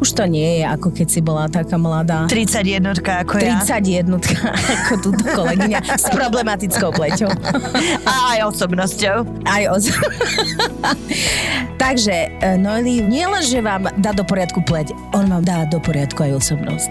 [0.00, 2.28] už to nie je ako keď si bola taká mladá.
[2.28, 3.60] 31 ako ja.
[3.64, 4.20] 31
[4.76, 7.32] ako túto kolegyňa s problematickou pleťou.
[8.04, 9.24] A aj osobnosťou.
[9.48, 9.88] Aj os...
[11.82, 15.80] Takže e, Noily nie len, že vám dá do poriadku pleť, on vám dá do
[15.80, 16.90] poriadku aj osobnosť.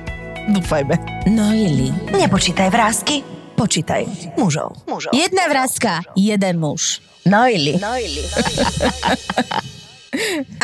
[0.56, 0.96] Dúfajme.
[1.28, 1.92] Noily.
[2.16, 3.20] Nepočítaj vrázky,
[3.56, 4.72] počítaj mužov.
[4.88, 5.12] Mužov.
[5.12, 7.04] Jedna vrázka, jeden muž.
[7.28, 7.76] Noily.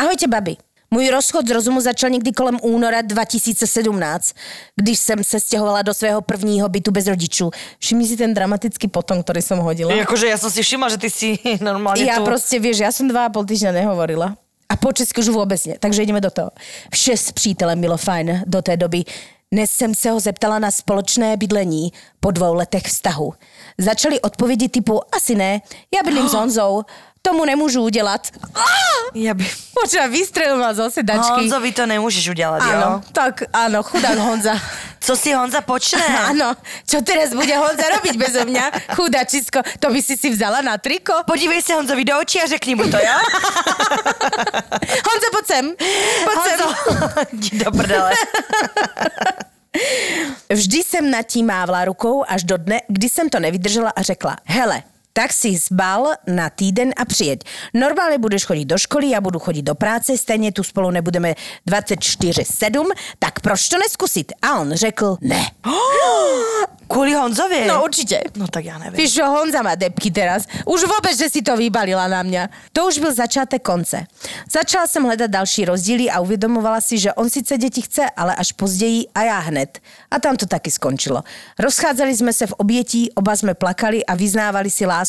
[0.01, 0.64] Ahojte, babi.
[0.95, 4.33] Můj rozchod z rozumu začal někdy kolem února 2017,
[4.75, 7.51] když jsem se stěhovala do svého prvního bytu bez rodičů.
[7.79, 9.91] Všimni si ten dramatický potom, ktorý som hodila.
[9.91, 12.23] Akože ja som si všimla, že ty si normálne Ja tu...
[12.23, 14.39] prostě, vieš, já jsem dva a půl týždňa nehovorila.
[14.69, 15.75] A po česky už vůbec ne.
[15.79, 16.51] Takže jdeme do toho.
[16.91, 19.03] Vše s přítelem bylo fajn do té doby.
[19.51, 23.33] Dnes jsem se ho zeptala na společné bydlení po dvou letech vztahu.
[23.77, 25.61] Začaly odpovědi typu asi ne,
[25.95, 26.83] já bydlím s Honzou,
[27.25, 28.29] tomu nemůžu udělat.
[29.17, 29.41] Ja by...
[29.73, 31.47] Počúva, vystrelil ma zo sedačky.
[31.47, 32.77] Honzovi to nemôžeš udelať, jo?
[32.77, 34.55] Áno, tak áno, chudák Honza.
[34.99, 36.01] Co si Honza počne?
[36.33, 38.97] Áno, čo teraz bude Honza robiť bezo mňa?
[38.97, 41.21] Chudačisko, to by si si vzala na triko?
[41.29, 43.21] Podívej sa Honzovi do očí a řekni mu to, ja?
[45.07, 45.65] Honza, poď sem.
[46.25, 46.57] Poď sem.
[46.57, 46.67] Honzo,
[47.61, 48.11] do prdele.
[50.49, 54.37] Vždy jsem nad tím mávla rukou až do dne, kdy jsem to nevydržela a řekla,
[54.43, 54.83] hele,
[55.15, 57.39] tak si zbal na týden a přijeď.
[57.73, 61.35] Normálně budeš chodit do školy, já budu chodit do práce, stejně tu spolu nebudeme
[61.67, 64.31] 24-7, tak proč to neskusit?
[64.41, 65.45] A on řekl, ne.
[66.87, 67.65] Kvôli Honzovi?
[67.67, 68.21] No určitě.
[68.37, 68.93] No tak ja neviem.
[68.93, 70.45] Víš, že Honza má depky teraz.
[70.69, 72.49] Už vôbec, že si to vybalila na mňa.
[72.77, 74.05] To už byl začátek konce.
[74.51, 78.51] Začala jsem hledat další rozdíly a uvědomovala si, že on sice děti chce, ale až
[78.51, 79.79] později a já hned.
[80.11, 81.23] A tam to taky skončilo.
[81.59, 85.04] Rozcházeli jsme se v obětí, oba jsme plakali a vyznávali si lásku,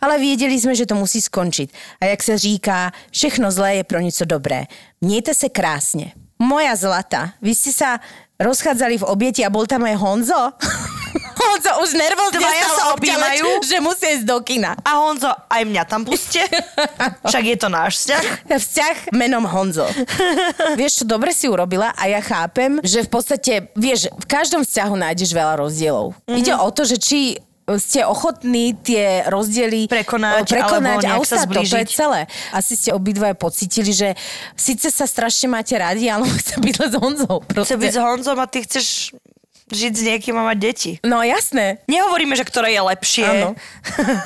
[0.00, 1.72] ale věděli jsme, že to musí skončit.
[2.00, 4.64] A jak se říká, všechno zlé je pro něco dobré.
[5.00, 6.12] Mějte se krásně.
[6.34, 8.02] Moja zlata, vy ste sa
[8.42, 10.42] rozchádzali v oběti a bol tam aj Honzo?
[11.40, 13.46] Honzo už nervózne Dvaja sa obťaľať, objímajú?
[13.62, 14.74] že musí ísť do kina.
[14.82, 16.42] A Honzo, aj mňa tam puste.
[17.30, 18.24] Však je to náš vzťah.
[18.50, 19.86] Vzťah menom Honzo.
[20.80, 24.94] vieš, čo dobre si urobila a ja chápem, že v podstate, vieš, v každom vzťahu
[24.98, 26.18] nájdeš veľa rozdielov.
[26.26, 26.38] Mm-hmm.
[26.42, 27.38] Ide o to, že či
[27.80, 31.46] ste ochotní tie rozdiely Prekonať, o, prekonať alebo a ustať.
[31.48, 32.20] To, to je celé.
[32.52, 34.12] Asi ste obidvaja pocítili, že
[34.52, 37.40] síce sa strašne máte radi, ale chce byť s Honzou.
[37.48, 39.16] Chce byť s Honzom a ty chceš
[39.72, 40.90] žiť s niekým a mať deti.
[41.00, 41.80] No jasné.
[41.88, 43.24] Nehovoríme, že ktoré je lepšie.
[43.24, 43.56] Áno.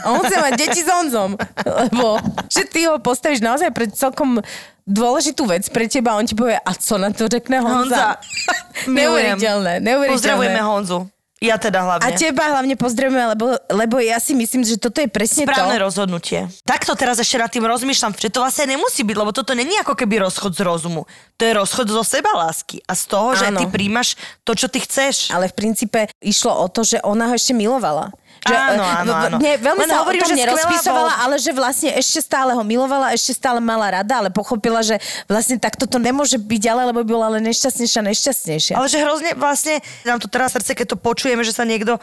[0.03, 1.39] A on chce mať deti s Honzom.
[1.63, 2.19] Lebo
[2.51, 4.43] že ty ho postavíš naozaj pred celkom
[4.89, 7.77] dôležitú vec pre teba a on ti povie, a co na to řekne Honza?
[7.85, 8.07] Honza.
[8.89, 10.17] Neuveriteľné, neuveriteľné.
[10.17, 10.99] Pozdravujeme Honzu.
[11.39, 12.03] Ja teda hlavne.
[12.03, 15.87] A teba hlavne pozdravujeme, lebo, lebo ja si myslím, že toto je presne Správne to.
[15.87, 16.51] rozhodnutie.
[16.67, 19.95] Takto teraz ešte nad tým rozmýšľam, že to vlastne nemusí byť, lebo toto není ako
[19.95, 21.07] keby rozchod z rozumu.
[21.39, 23.63] To je rozchod zo seba lásky a z toho, že Áno.
[23.63, 25.31] ty príjmaš to, čo ty chceš.
[25.31, 28.11] Ale v princípe išlo o to, že ona ho ešte milovala.
[28.47, 29.37] Že, Áno, e, áno, áno.
[29.43, 32.63] Nie, veľmi Len sa hovorím, že skvelá nerozpísovala, bol- ale že vlastne ešte stále ho
[32.63, 34.97] milovala, ešte stále mala rada, ale pochopila, že
[35.27, 38.75] vlastne takto to nemôže byť ďalej, lebo bola len nešťastnejšia, nešťastnejšia.
[38.79, 41.99] Ale že hrozne vlastne nám to teraz srdce, keď to počujeme, že sa niekto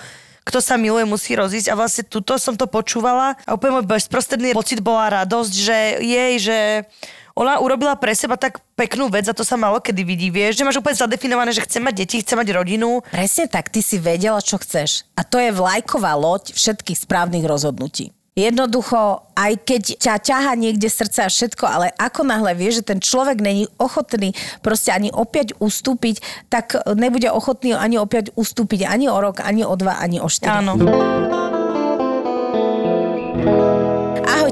[0.45, 4.53] kto sa miluje, musí rozísť a vlastne tuto som to počúvala a úplne môj bezprostredný
[4.53, 6.57] pocit bola radosť, že jej, že
[7.35, 10.63] ona urobila pre seba tak peknú vec a to sa malo kedy vidí, vieš, že
[10.63, 13.03] máš úplne zadefinované, že chce mať deti, chce mať rodinu.
[13.11, 15.03] Presne tak, ty si vedela, čo chceš.
[15.19, 18.15] A to je vlajková loď všetkých správnych rozhodnutí.
[18.35, 22.99] Jednoducho, aj keď ťa ťaha niekde srdce a všetko, ale ako náhle vieš, že ten
[22.99, 26.19] človek není ochotný proste ani opäť ustúpiť,
[26.51, 30.51] tak nebude ochotný ani opäť ustúpiť ani o rok, ani o dva, ani o štyri.
[30.51, 30.75] Áno.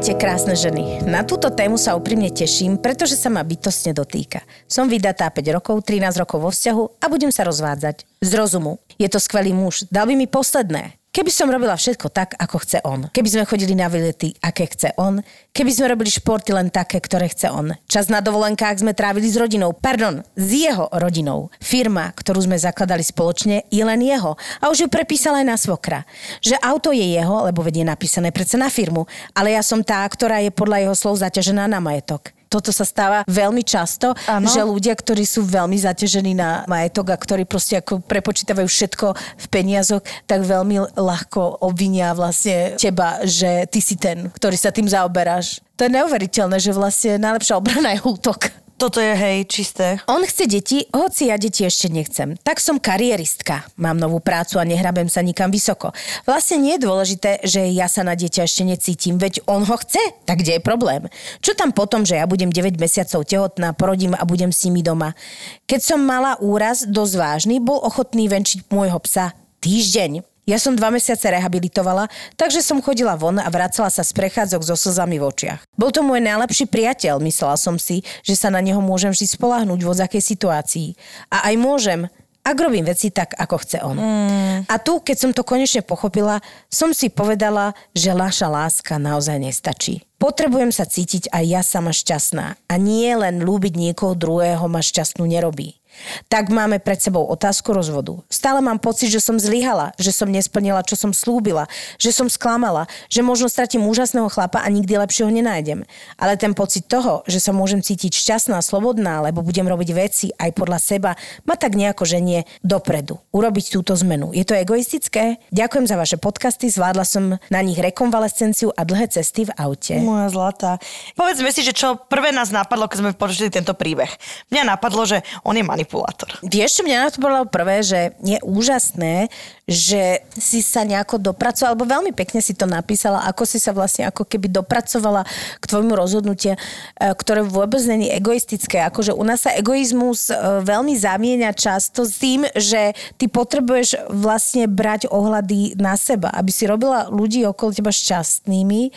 [0.03, 0.99] Ahojte, krásne ženy.
[1.07, 4.43] Na túto tému sa úprimne teším, pretože sa ma bytostne dotýka.
[4.67, 8.03] Som vydatá 5 rokov, 13 rokov vo vzťahu a budem sa rozvádzať.
[8.19, 8.83] Z rozumu.
[8.99, 9.87] Je to skvelý muž.
[9.87, 10.99] Dal by mi posledné.
[11.13, 13.05] Keby som robila všetko tak, ako chce on.
[13.13, 15.21] Keby sme chodili na výlety, aké chce on.
[15.53, 17.69] Keby sme robili športy len také, ktoré chce on.
[17.85, 19.77] Čas na dovolenkách sme trávili s rodinou.
[19.77, 21.53] Pardon, s jeho rodinou.
[21.61, 24.33] Firma, ktorú sme zakladali spoločne, je len jeho.
[24.57, 26.01] A už ju prepísala aj na svokra.
[26.41, 29.05] Že auto je jeho, lebo vedie napísané predsa na firmu.
[29.37, 32.33] Ale ja som tá, ktorá je podľa jeho slov zaťažená na majetok.
[32.53, 34.45] Toto sa stáva veľmi často, Áno.
[34.45, 39.45] že ľudia, ktorí sú veľmi zaťažení na majetok a ktorí proste ako prepočítavajú všetko v
[39.49, 45.65] peniazoch, tak veľmi ľahko obvinia vlastne teba, že ty si ten, ktorý sa tým zaoberáš.
[45.81, 48.62] To je neuveriteľné, že vlastne najlepšia obrana je útok.
[48.83, 49.95] Toto je hej, čisté.
[50.11, 52.35] On chce deti, hoci ja deti ešte nechcem.
[52.43, 53.63] Tak som karieristka.
[53.79, 55.95] Mám novú prácu a nehrabem sa nikam vysoko.
[56.27, 60.03] Vlastne nie je dôležité, že ja sa na dieťa ešte necítim, veď on ho chce.
[60.27, 61.07] Tak kde je problém?
[61.39, 65.15] Čo tam potom, že ja budem 9 mesiacov tehotná, porodím a budem s nimi doma?
[65.63, 69.31] Keď som mala úraz dosť vážny, bol ochotný venčiť môjho psa
[69.63, 70.32] týždeň.
[70.43, 74.75] Ja som dva mesiace rehabilitovala, takže som chodila von a vracala sa z prechádzok so
[74.75, 75.63] slzami v očiach.
[75.79, 79.79] Bol to môj najlepší priateľ, myslela som si, že sa na neho môžem vždy spolahnúť
[79.87, 80.99] vo akej situácii.
[81.31, 82.11] A aj môžem,
[82.43, 83.95] ak robím veci tak, ako chce on.
[83.95, 84.57] Mm.
[84.67, 90.03] A tu, keď som to konečne pochopila, som si povedala, že naša láska naozaj nestačí.
[90.19, 92.59] Potrebujem sa cítiť aj ja sama šťastná.
[92.67, 95.79] A nie len ľúbiť niekoho druhého ma šťastnú nerobí.
[96.27, 98.19] Tak máme pred sebou otázku rozvodu.
[98.27, 102.89] Stále mám pocit, že som zlyhala, že som nesplnila, čo som slúbila, že som sklamala,
[103.07, 105.85] že možno stratím úžasného chlapa a nikdy lepšieho nenájdem.
[106.17, 110.51] Ale ten pocit toho, že sa môžem cítiť šťastná, slobodná, lebo budem robiť veci aj
[110.55, 111.11] podľa seba,
[111.47, 113.19] ma tak nejako ženie dopredu.
[113.31, 114.31] Urobiť túto zmenu.
[114.35, 115.37] Je to egoistické?
[115.53, 119.95] Ďakujem za vaše podcasty, zvládla som na nich rekonvalescenciu a dlhé cesty v aute.
[120.01, 120.71] Moja zlatá.
[121.13, 124.09] Povedzme si, že čo prvé nás napadlo, keď sme počuli tento príbeh.
[124.49, 126.39] Mňa napadlo, že on je manipulátor.
[126.41, 129.27] Vieš, čo mňa na to bolo prvé, že je úžasné,
[129.67, 134.07] že si sa nejako dopracovala, alebo veľmi pekne si to napísala, ako si sa vlastne
[134.07, 135.27] ako keby dopracovala
[135.59, 136.59] k tvojmu rozhodnutiu, e,
[136.99, 138.83] ktoré vôbec není egoistické.
[138.87, 144.67] Akože u nás sa egoizmus e, veľmi zamieňa často s tým, že ty potrebuješ vlastne
[144.67, 148.91] brať ohľady na seba, aby si robila ľudí okolo teba šťastnými, e,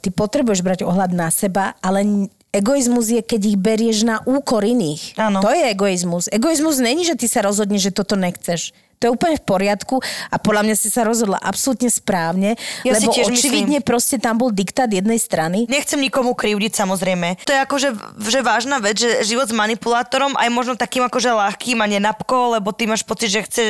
[0.00, 5.18] ty potrebuješ brať ohľad na seba, ale egoizmus je, keď ich berieš na úkor iných.
[5.18, 5.42] Áno.
[5.42, 6.26] To je egoizmus.
[6.30, 8.74] Egoizmus není, že ty sa rozhodneš, že toto nechceš.
[9.00, 13.08] To je úplne v poriadku a podľa mňa si sa rozhodla absolútne správne, Ja lebo
[13.08, 15.64] očividne proste tam bol diktát jednej strany.
[15.72, 17.40] Nechcem nikomu krivdiť samozrejme.
[17.48, 17.88] To je akože
[18.20, 22.76] že vážna vec, že život s manipulátorom aj možno takým akože ľahkým a nenapko, lebo
[22.76, 23.62] ty máš pocit, že chce,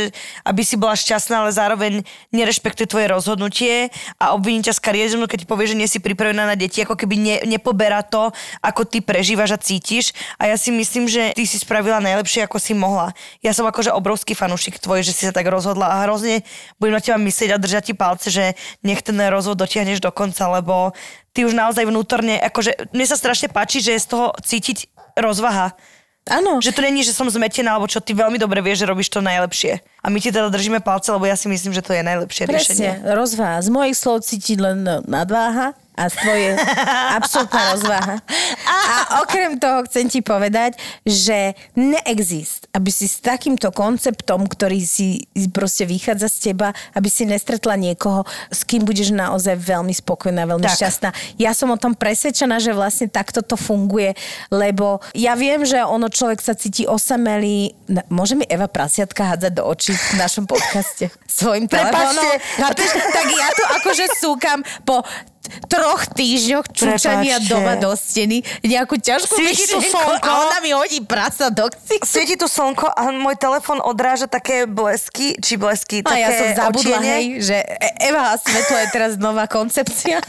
[0.42, 2.02] aby si bola šťastná, ale zároveň
[2.34, 6.42] nerešpektuje tvoje rozhodnutie a obviní ťa z kariézmu, keď ti povie, že nie si pripravená
[6.42, 8.34] na deti, ako keby ne, nepoberá to,
[8.66, 10.10] ako ty prežívaš a cítiš.
[10.42, 13.14] A ja si myslím, že ty si spravila najlepšie, ako si mohla.
[13.46, 16.40] Ja som akože obrovský fanúšik tvoj, že si sa tak rozhodla a hrozne
[16.80, 20.48] budem na teba myslieť a držať ti palce, že nech ten rozvod dotiahneš do konca,
[20.48, 20.96] lebo
[21.36, 24.88] ty už naozaj vnútorne, akože mne sa strašne páči, že je z toho cítiť
[25.20, 25.76] rozvaha.
[26.28, 26.60] Áno.
[26.60, 29.24] Že to není, že som zmetená, alebo čo ty veľmi dobre vieš, že robíš to
[29.24, 29.80] najlepšie.
[30.00, 32.90] A my ti teda držíme palce, lebo ja si myslím, že to je najlepšie riešenie.
[33.04, 33.60] Presne, rozváha.
[33.60, 36.48] Z mojich slov cítiť len nadváha a z tvoje
[37.20, 38.16] absolútna rozváha.
[38.64, 45.28] A okrem toho chcem ti povedať, že neexist, aby si s takýmto konceptom, ktorý si
[45.52, 50.64] proste vychádza z teba, aby si nestretla niekoho, s kým budeš naozaj veľmi spokojná, veľmi
[50.64, 50.76] Tak.
[50.80, 51.10] šťastná.
[51.36, 54.16] Ja som o tom presvedčená, že vlastne takto to funguje,
[54.48, 57.76] lebo ja viem, že ono človek sa cíti osamelý.
[58.08, 62.14] Môže mi Eva Prasiatka hádzať do očí v našom podcaste svojim telefónom?
[62.14, 62.62] Prepáčte.
[62.62, 62.90] Chápeš?
[63.10, 65.02] Tak ja tu akože súkam po
[65.66, 67.50] troch týždňoch čučania Prepáčte.
[67.50, 70.20] doma do steny nejakú ťažkú Svieti tu slnko.
[70.20, 72.04] a ona mi hodí prasa do ksichtu.
[72.04, 76.46] Svieti tu slnko a môj telefon odráža také blesky, či blesky, A také ja som
[76.60, 77.08] zabudla, očiene.
[77.08, 80.20] hej, že E- Eva a svetlo je teraz nová koncepcia.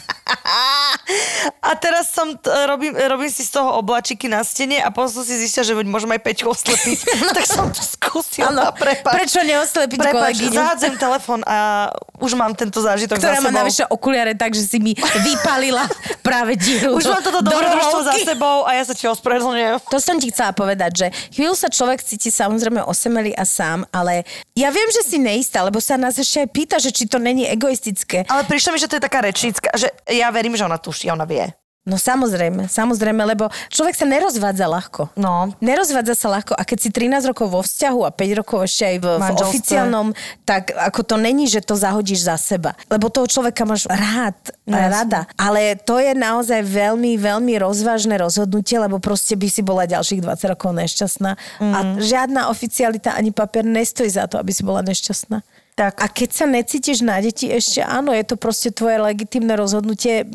[1.61, 5.23] A teraz som, t- robím, robím si z toho oblačiky na stene a potom som
[5.23, 6.97] si zistila, že môžem aj Peťku oslepiť.
[7.35, 8.47] tak som to skúsila.
[8.49, 9.13] Áno, Prepáč.
[9.13, 10.53] prečo neoslepiť Prepač, kolegyňu?
[10.53, 13.59] zahádzajem telefon a už mám tento zážitok ktorá za má sebou.
[13.59, 15.85] navyše okuliare tak, že si mi vypalila
[16.21, 19.81] práve dieru Už mám toto do dobrodružstvo za sebou a ja sa ti ospravedlňujem.
[19.89, 24.23] To som ti chcela povedať, že chvíľu sa človek cíti samozrejme osemelý a sám, ale
[24.57, 27.45] ja viem, že si neistá, lebo sa nás ešte aj pýta, že či to není
[27.47, 28.25] egoistické.
[28.27, 31.25] Ale prišlo mi, že to je taká rečnícka, že ja verím, že ona tuší, ona
[31.27, 31.45] vie.
[31.81, 35.09] No samozrejme, samozrejme, lebo človek sa nerozvádza ľahko.
[35.17, 35.49] No.
[35.57, 38.97] Nerozvádza sa ľahko a keď si 13 rokov vo vzťahu a 5 rokov ešte aj
[38.97, 40.07] v, v oficiálnom,
[40.43, 42.77] tak ako to není, že to zahodíš za seba.
[42.85, 44.93] Lebo toho človeka máš rád, No, jasne.
[44.93, 45.21] rada.
[45.35, 50.53] Ale to je naozaj veľmi, veľmi rozvážne rozhodnutie, lebo proste by si bola ďalších 20
[50.53, 51.31] rokov nešťastná.
[51.59, 51.97] A Mhm.
[51.97, 55.41] žiadna oficialita ani papier nestojí za to, aby si bola nešťastná.
[55.71, 56.03] Tak.
[56.03, 60.27] A keď sa necítiš na deti, ešte áno, je to proste tvoje legitimné rozhodnutie.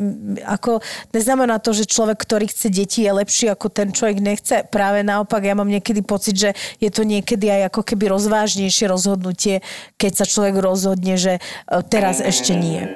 [0.49, 0.81] Ako,
[1.13, 4.65] neznamená to, že človek, ktorý chce deti, je lepší ako ten človek nechce.
[4.73, 9.61] Práve naopak, ja mám niekedy pocit, že je to niekedy aj ako keby rozvážnejšie rozhodnutie,
[10.01, 11.41] keď sa človek rozhodne, že e,
[11.85, 12.89] teraz ešte nie.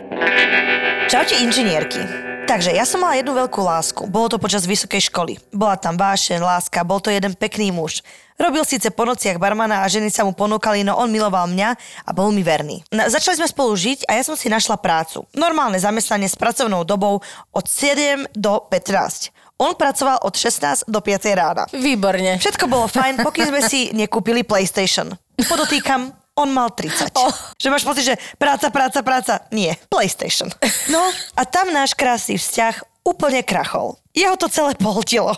[1.12, 2.29] Čaute inžinierky.
[2.50, 4.10] Takže ja som mala jednu veľkú lásku.
[4.10, 5.38] Bolo to počas vysokej školy.
[5.54, 8.02] Bola tam vášeň, láska, bol to jeden pekný muž.
[8.42, 12.10] Robil síce po nociach barmana a ženy sa mu ponúkali, no on miloval mňa a
[12.10, 12.82] bol mi verný.
[12.90, 15.30] Na, začali sme spolu žiť a ja som si našla prácu.
[15.38, 17.22] Normálne zamestnanie s pracovnou dobou
[17.54, 19.30] od 7 do 15.
[19.62, 21.70] On pracoval od 16 do 5 rána.
[21.70, 22.42] Výborne.
[22.42, 25.14] Všetko bolo fajn, pokým sme si nekúpili PlayStation.
[25.38, 27.14] Podotýkam, on mal 30.
[27.16, 27.34] Oh.
[27.58, 29.34] Že máš pocit, že práca, práca, práca.
[29.50, 30.48] Nie, PlayStation.
[30.88, 31.02] No
[31.36, 33.96] a tam náš krásny vzťah úplne krachol.
[34.10, 35.32] Jeho to celé pohltilo.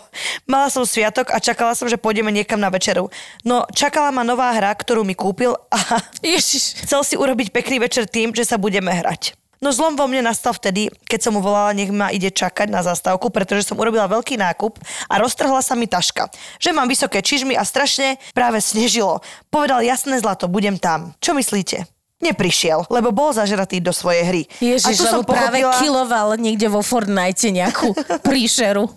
[0.49, 3.13] Mala som sviatok a čakala som, že pôjdeme niekam na večeru.
[3.45, 6.85] No čakala ma nová hra, ktorú mi kúpil a Ježiš.
[6.85, 9.37] chcel si urobiť pekný večer tým, že sa budeme hrať.
[9.63, 12.83] No zlom vo mne nastal vtedy, keď som mu volala, nech ma ide čakať na
[12.83, 14.75] zastávku, pretože som urobila veľký nákup
[15.07, 16.27] a roztrhla sa mi taška.
[16.59, 19.23] Že mám vysoké čižmy a strašne práve snežilo.
[19.47, 21.15] Povedal jasné zlato, budem tam.
[21.23, 21.87] Čo myslíte?
[22.19, 24.41] Neprišiel, lebo bol zažratý do svojej hry.
[24.59, 27.95] Ježiš, a tu som lebo práve pochopila, kiloval niekde vo Fortnite nejakú
[28.27, 28.87] príšeru.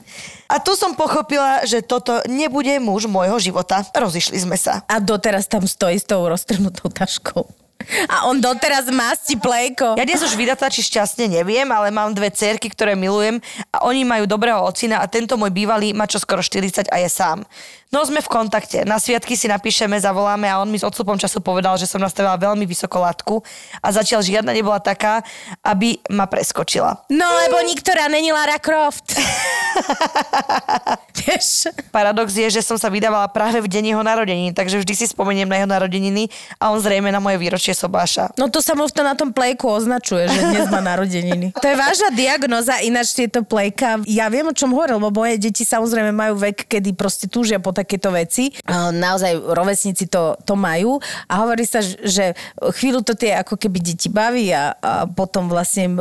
[0.51, 3.87] a tu som pochopila, že toto nebude muž môjho života.
[3.95, 4.83] Rozišli sme sa.
[4.91, 7.66] A doteraz tam stojí s tou roztrhnutou taškou.
[8.09, 9.95] A on doteraz masti plejko.
[9.95, 13.39] Ja dnes už vydatá, či šťastne neviem, ale mám dve cerky, ktoré milujem
[13.71, 17.09] a oni majú dobrého ocina a tento môj bývalý má čo skoro 40 a je
[17.13, 17.47] sám.
[17.95, 18.83] No sme v kontakte.
[18.83, 22.35] Na sviatky si napíšeme, zavoláme a on mi s odstupom času povedal, že som nastavila
[22.35, 23.35] veľmi vysoko latku
[23.79, 25.23] a zatiaľ žiadna nebola taká,
[25.63, 27.07] aby ma preskočila.
[27.09, 29.15] No, lebo niktorá není Lara Croft.
[31.27, 31.67] vieš.
[31.91, 35.51] Paradox je, že som sa vydávala práve v deň jeho narodení, takže vždy si spomeniem
[35.51, 36.31] na jeho narodeniny
[36.63, 38.31] a on zrejme na moje výročie sobáša.
[38.39, 41.51] No to sa mu to na tom plejku označuje, že dnes má narodeniny.
[41.67, 43.99] To je vážna diagnoza, ináč tieto plejka.
[44.07, 47.75] Ja viem, o čom hovoril, lebo moje deti samozrejme majú vek, kedy proste túžia po
[47.77, 48.49] takéto veci.
[48.67, 50.97] Naozaj rovesníci to, to majú
[51.29, 55.93] a hovorí sa, že chvíľu to tie ako keby deti baví a, a potom vlastne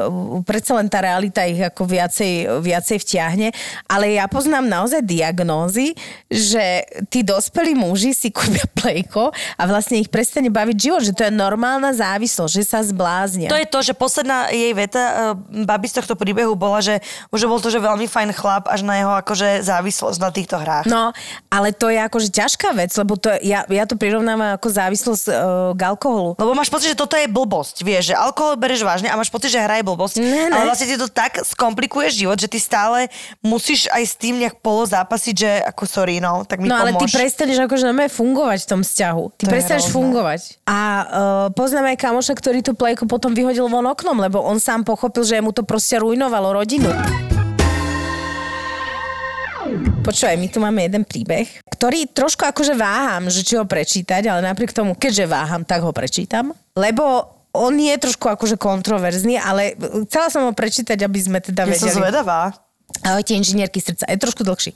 [0.48, 3.52] predsa len tá realita ich ako viacej, viacej vtiahne.
[3.92, 5.98] Ale ja poznám naozaj diagnózy,
[6.30, 11.26] že tí dospelí muži si kúpia plejko a vlastne ich prestane baviť život, že to
[11.26, 13.50] je normálna závislosť, že sa zbláznia.
[13.50, 17.02] To je to, že posledná jej veta uh, babi z tohto príbehu bola, že
[17.34, 20.86] už bol to, že veľmi fajn chlap až na jeho akože závislosť na týchto hrách.
[20.86, 21.10] No,
[21.50, 25.34] ale to je akože ťažká vec, lebo to, ja, ja to prirovnávam ako závislosť uh,
[25.74, 26.38] k alkoholu.
[26.38, 29.50] Lebo máš pocit, že toto je blbosť, vieš, že alkohol bereš vážne a máš pocit,
[29.50, 30.16] že hra je blbosť.
[30.22, 30.54] Ne, ne.
[30.54, 33.10] Ale vlastne ti to tak skomplikuje život, že ty stále
[33.42, 36.98] musíš aj s tým nejak polo zápasiť, že ako sorry, no, tak mi No ale
[36.98, 39.24] ty prestaneš akože normálne fungovať v tom vzťahu.
[39.40, 40.42] Ty To prestaneš fungovať.
[40.68, 41.04] A uh,
[41.56, 45.40] poznám aj kamoša, ktorý tú plejku potom vyhodil von oknom, lebo on sám pochopil, že
[45.40, 46.90] mu to proste rujnovalo rodinu.
[50.06, 54.46] Počúvaj, my tu máme jeden príbeh, ktorý trošku akože váham, že či ho prečítať, ale
[54.46, 56.54] napriek tomu, keďže váham, tak ho prečítam.
[56.78, 59.74] Lebo on je trošku akože kontroverzný, ale
[60.06, 62.02] chcela som ho prečítať, aby sme teda Ja som vedeli.
[62.06, 62.54] zvedavá.
[63.02, 64.06] Ahojte, inžinierky srdca.
[64.08, 64.72] Je trošku dlhší.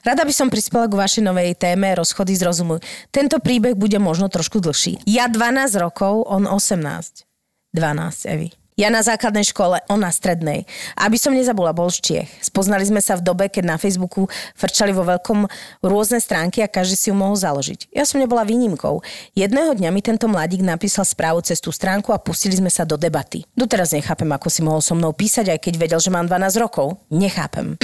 [0.00, 2.80] Rada by som prispela k vašej novej téme Rozchody z rozumu.
[3.12, 5.04] Tento príbeh bude možno trošku dlhší.
[5.04, 7.28] Ja 12 rokov, on 18.
[7.76, 8.48] 12, Evi.
[8.80, 10.64] Ja na základnej škole, on na strednej.
[10.96, 12.32] Aby som nezabula, bol z Čiech.
[12.40, 14.24] Spoznali sme sa v dobe, keď na Facebooku
[14.56, 15.44] frčali vo veľkom
[15.84, 17.92] rôzne stránky a každý si ju mohol založiť.
[17.92, 19.04] Ja som nebola výnimkou.
[19.36, 22.96] Jedného dňa mi tento mladík napísal správu cez tú stránku a pustili sme sa do
[22.96, 23.44] debaty.
[23.52, 26.96] Doteraz nechápem, ako si mohol so mnou písať, aj keď vedel, že mám 12 rokov.
[27.12, 27.76] Nechápem.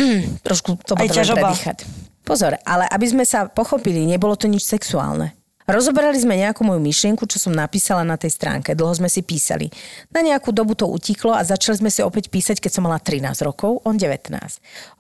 [0.49, 1.85] Trošku to potrebujem predýchať.
[2.25, 5.36] Pozor, ale aby sme sa pochopili, nebolo to nič sexuálne.
[5.67, 8.79] Rozoberali sme nejakú moju myšlienku, čo som napísala na tej stránke.
[8.79, 9.67] Dlho sme si písali.
[10.15, 13.35] Na nejakú dobu to utiklo a začali sme si opäť písať, keď som mala 13
[13.43, 14.31] rokov, on 19.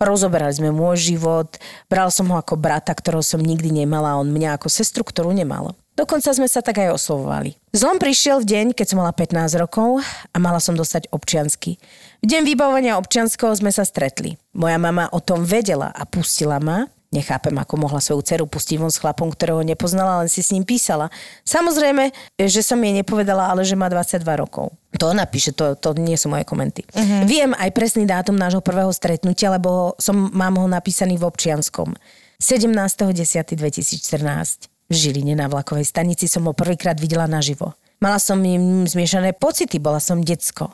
[0.02, 1.54] Rozoberali sme môj život,
[1.86, 5.30] bral som ho ako brata, ktorého som nikdy nemala, a on mňa ako sestru, ktorú
[5.30, 5.78] nemal.
[5.94, 7.56] Dokonca sme sa tak aj oslovovali.
[7.70, 10.02] Zlom prišiel v deň, keď som mala 15 rokov
[10.34, 11.78] a mala som dostať občiansky.
[12.20, 14.34] V deň vybavovania občianského sme sa stretli.
[14.52, 18.90] Moja mama o tom vedela a pustila ma, Nechápem, ako mohla svoju dceru pustiť von
[18.90, 21.06] s chlapom, ktorého nepoznala, len si s ním písala.
[21.46, 24.74] Samozrejme, že som jej nepovedala, ale že má 22 rokov.
[24.98, 26.82] To ona píše, to, to nie sú moje komenty.
[26.90, 27.22] Uh-huh.
[27.28, 31.94] Viem aj presný dátum nášho prvého stretnutia, lebo som, mám ho napísaný v občianskom.
[32.42, 34.74] 17.10.2014.
[34.86, 37.74] V Žiline na vlakovej stanici som ho prvýkrát videla naživo.
[37.98, 40.70] Mala som im zmiešané pocity, bola som decko.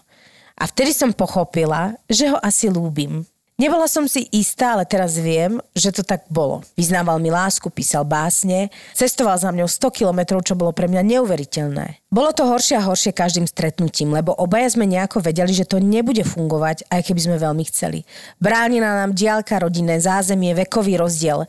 [0.59, 3.25] A vtedy som pochopila, že ho asi lúbim.
[3.61, 6.65] Nebola som si istá, ale teraz viem, že to tak bolo.
[6.73, 12.01] Vyznával mi lásku, písal básne, cestoval za mňou 100 kilometrov, čo bolo pre mňa neuveriteľné.
[12.09, 16.25] Bolo to horšie a horšie každým stretnutím, lebo obaja sme nejako vedeli, že to nebude
[16.25, 18.09] fungovať, aj keby sme veľmi chceli.
[18.41, 21.45] Bránila nám diálka, rodinné zázemie, vekový rozdiel.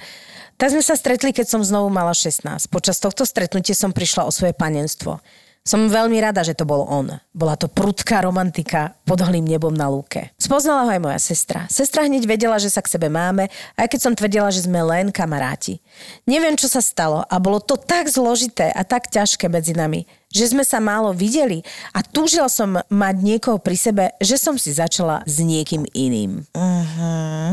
[0.59, 2.45] Tak sme sa stretli, keď som znovu mala 16.
[2.67, 5.23] Počas tohto stretnutia som prišla o svoje panenstvo.
[5.63, 7.07] Som veľmi rada, že to bol on.
[7.31, 10.35] Bola to prudká romantika pod holým nebom na lúke.
[10.35, 11.71] Spoznala ho aj moja sestra.
[11.71, 13.47] Sestra hneď vedela, že sa k sebe máme,
[13.79, 15.79] aj keď som tvrdila, že sme len kamaráti.
[16.27, 20.03] Neviem, čo sa stalo a bolo to tak zložité a tak ťažké medzi nami,
[20.33, 21.61] že sme sa málo videli
[21.93, 26.43] a túžila som mať niekoho pri sebe, že som si začala s niekým iným.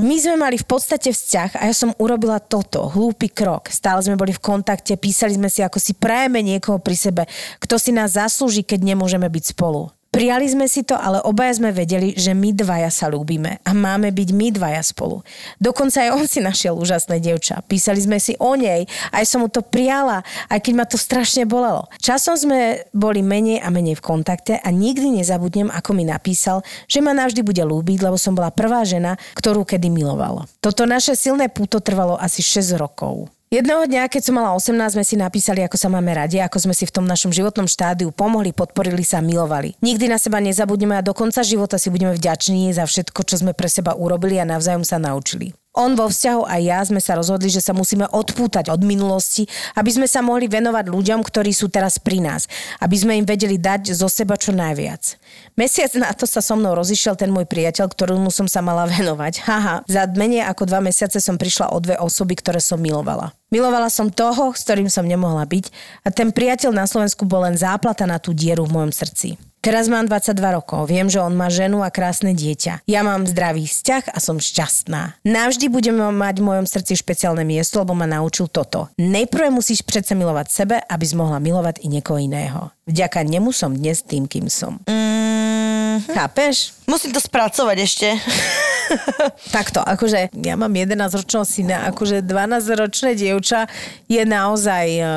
[0.01, 3.68] My sme mali v podstate vzťah a ja som urobila toto, hlúpy krok.
[3.68, 7.22] Stále sme boli v kontakte, písali sme si, ako si prajeme niekoho pri sebe,
[7.61, 9.93] kto si nás zaslúži, keď nemôžeme byť spolu.
[10.11, 14.11] Prijali sme si to, ale obaja sme vedeli, že my dvaja sa ľúbime a máme
[14.11, 15.23] byť my dvaja spolu.
[15.63, 17.63] Dokonca aj on si našiel úžasné dievča.
[17.71, 21.47] Písali sme si o nej, aj som mu to prijala, aj keď ma to strašne
[21.47, 21.87] bolelo.
[22.03, 26.99] Časom sme boli menej a menej v kontakte a nikdy nezabudnem, ako mi napísal, že
[26.99, 30.51] ma navždy bude ľúbiť, lebo som bola prvá žena, ktorú kedy miloval.
[30.59, 33.31] Toto naše silné púto trvalo asi 6 rokov.
[33.51, 36.70] Jedného dňa, keď som mala 18, sme si napísali, ako sa máme radi, ako sme
[36.70, 39.74] si v tom našom životnom štádiu pomohli, podporili sa, milovali.
[39.82, 43.51] Nikdy na seba nezabudneme a do konca života si budeme vďační za všetko, čo sme
[43.51, 45.51] pre seba urobili a navzájom sa naučili.
[45.71, 49.47] On vo vzťahu a ja sme sa rozhodli, že sa musíme odpútať od minulosti,
[49.79, 52.51] aby sme sa mohli venovať ľuďom, ktorí sú teraz pri nás,
[52.83, 55.14] aby sme im vedeli dať zo seba čo najviac.
[55.55, 59.43] Mesiac na to sa so mnou rozišiel ten môj priateľ, ktorému som sa mala venovať.
[59.47, 63.31] Haha, za menej ako dva mesiace som prišla o dve osoby, ktoré som milovala.
[63.55, 65.71] Milovala som toho, s ktorým som nemohla byť
[66.03, 69.49] a ten priateľ na Slovensku bol len záplata na tú dieru v mojom srdci.
[69.61, 72.81] Teraz mám 22 rokov, viem, že on má ženu a krásne dieťa.
[72.89, 75.21] Ja mám zdravý vzťah a som šťastná.
[75.21, 78.89] Navždy budeme mať v mojom srdci špeciálne miesto, lebo ma naučil toto.
[78.97, 82.73] Nejprve musíš predsa milovať sebe, aby si mohla milovať i niekoho iného.
[82.89, 84.81] Vďaka nemu som dnes tým, kým som.
[84.89, 86.73] Mm, Chápeš?
[86.89, 88.09] musím to spracovať ešte.
[89.57, 93.70] Takto, akože ja mám 11-ročného syna, akože 12-ročné dievča
[94.11, 95.09] je naozaj uh,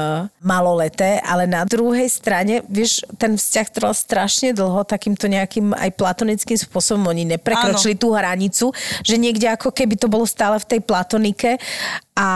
[0.44, 6.58] maloleté, ale na druhej strane, vieš, ten vzťah trval strašne dlho, takýmto nejakým aj platonickým
[6.58, 8.72] spôsobom, oni neprekročili tú hranicu,
[9.02, 11.58] že niekde ako keby to bolo stále v tej platonike
[12.14, 12.30] a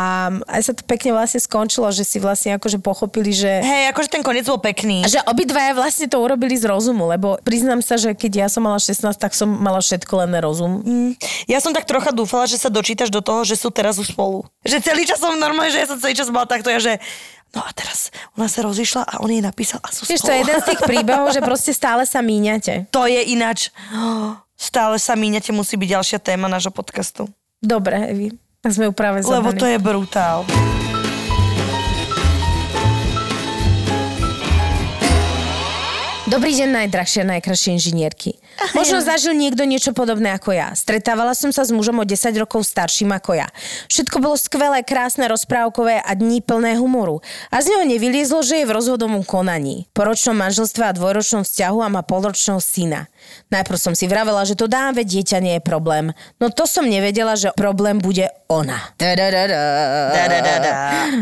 [0.49, 4.25] aj sa to pekne vlastne skončilo, že si vlastne akože pochopili, že Hej, akože ten
[4.25, 5.05] koniec bol pekný.
[5.05, 8.65] a že obidvaja vlastne to urobili z rozumu, lebo priznám sa, že keď ja som
[8.65, 10.81] mala 16, tak som mala všetko len rozum.
[11.49, 14.45] Ja som tak trocha dúfala, že sa dočítaš do toho, že sú teraz už spolu.
[14.63, 16.99] Že celý čas som normálne, že ja som celý čas bola takto, ja že
[17.55, 20.41] no a teraz ona sa rozišla a on jej napísal a sú Vieš, to je
[20.43, 22.85] jeden z tých príbehov, že proste stále sa míňate.
[22.95, 23.71] To je ináč.
[24.57, 27.29] Stále sa míňate, musí byť ďalšia téma nášho podcastu.
[27.61, 28.27] Dobre, Evi.
[28.61, 29.59] Tak sme ju práve Lebo zadali.
[29.61, 30.37] to je brutál.
[36.27, 38.35] Dobrý deň, najdrahšie a najkrajšie inžinierky.
[38.75, 40.75] Možno zažil niekto niečo podobné ako ja.
[40.75, 43.47] Stretávala som sa s mužom o 10 rokov starším ako ja.
[43.87, 47.23] Všetko bolo skvelé, krásne, rozprávkové a dní plné humoru.
[47.47, 49.87] A z neho nevyliezlo, že je v rozhodovom konaní.
[49.95, 53.07] Po ročnom manželstve a dvojročnom vzťahu a má polročného syna.
[53.47, 56.11] Najprv som si vravela, že to dám, veď dieťa nie je problém.
[56.37, 58.93] No to som nevedela, že problém bude ona.
[58.97, 60.73] Da, da, da.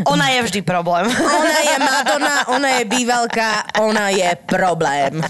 [0.06, 1.06] Ona je vždy problém.
[1.10, 3.48] Ona je Madonna, ona je bývalka,
[3.80, 5.22] ona je problém.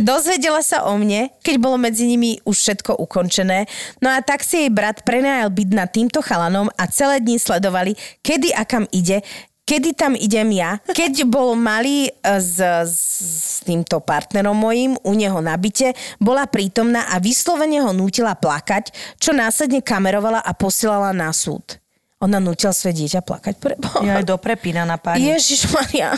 [0.00, 3.68] Dozvedela sa o mne, keď bolo medzi nimi už všetko ukončené,
[4.00, 7.92] no a tak si jej brat prenajal byt nad týmto chalanom a celé dni sledovali,
[8.24, 9.20] kedy a kam ide,
[9.66, 10.78] kedy tam idem ja.
[10.84, 12.58] Keď bol malý e, s,
[12.88, 18.90] s, týmto partnerom mojím u neho na byte, bola prítomná a vyslovene ho nútila plakať,
[19.22, 21.78] čo následne kamerovala a posielala na súd.
[22.22, 23.98] Ona nutila svoje dieťa plakať pre Boha.
[24.02, 25.34] Ja aj do prepína na páni.
[25.34, 26.14] Ježiš Maria.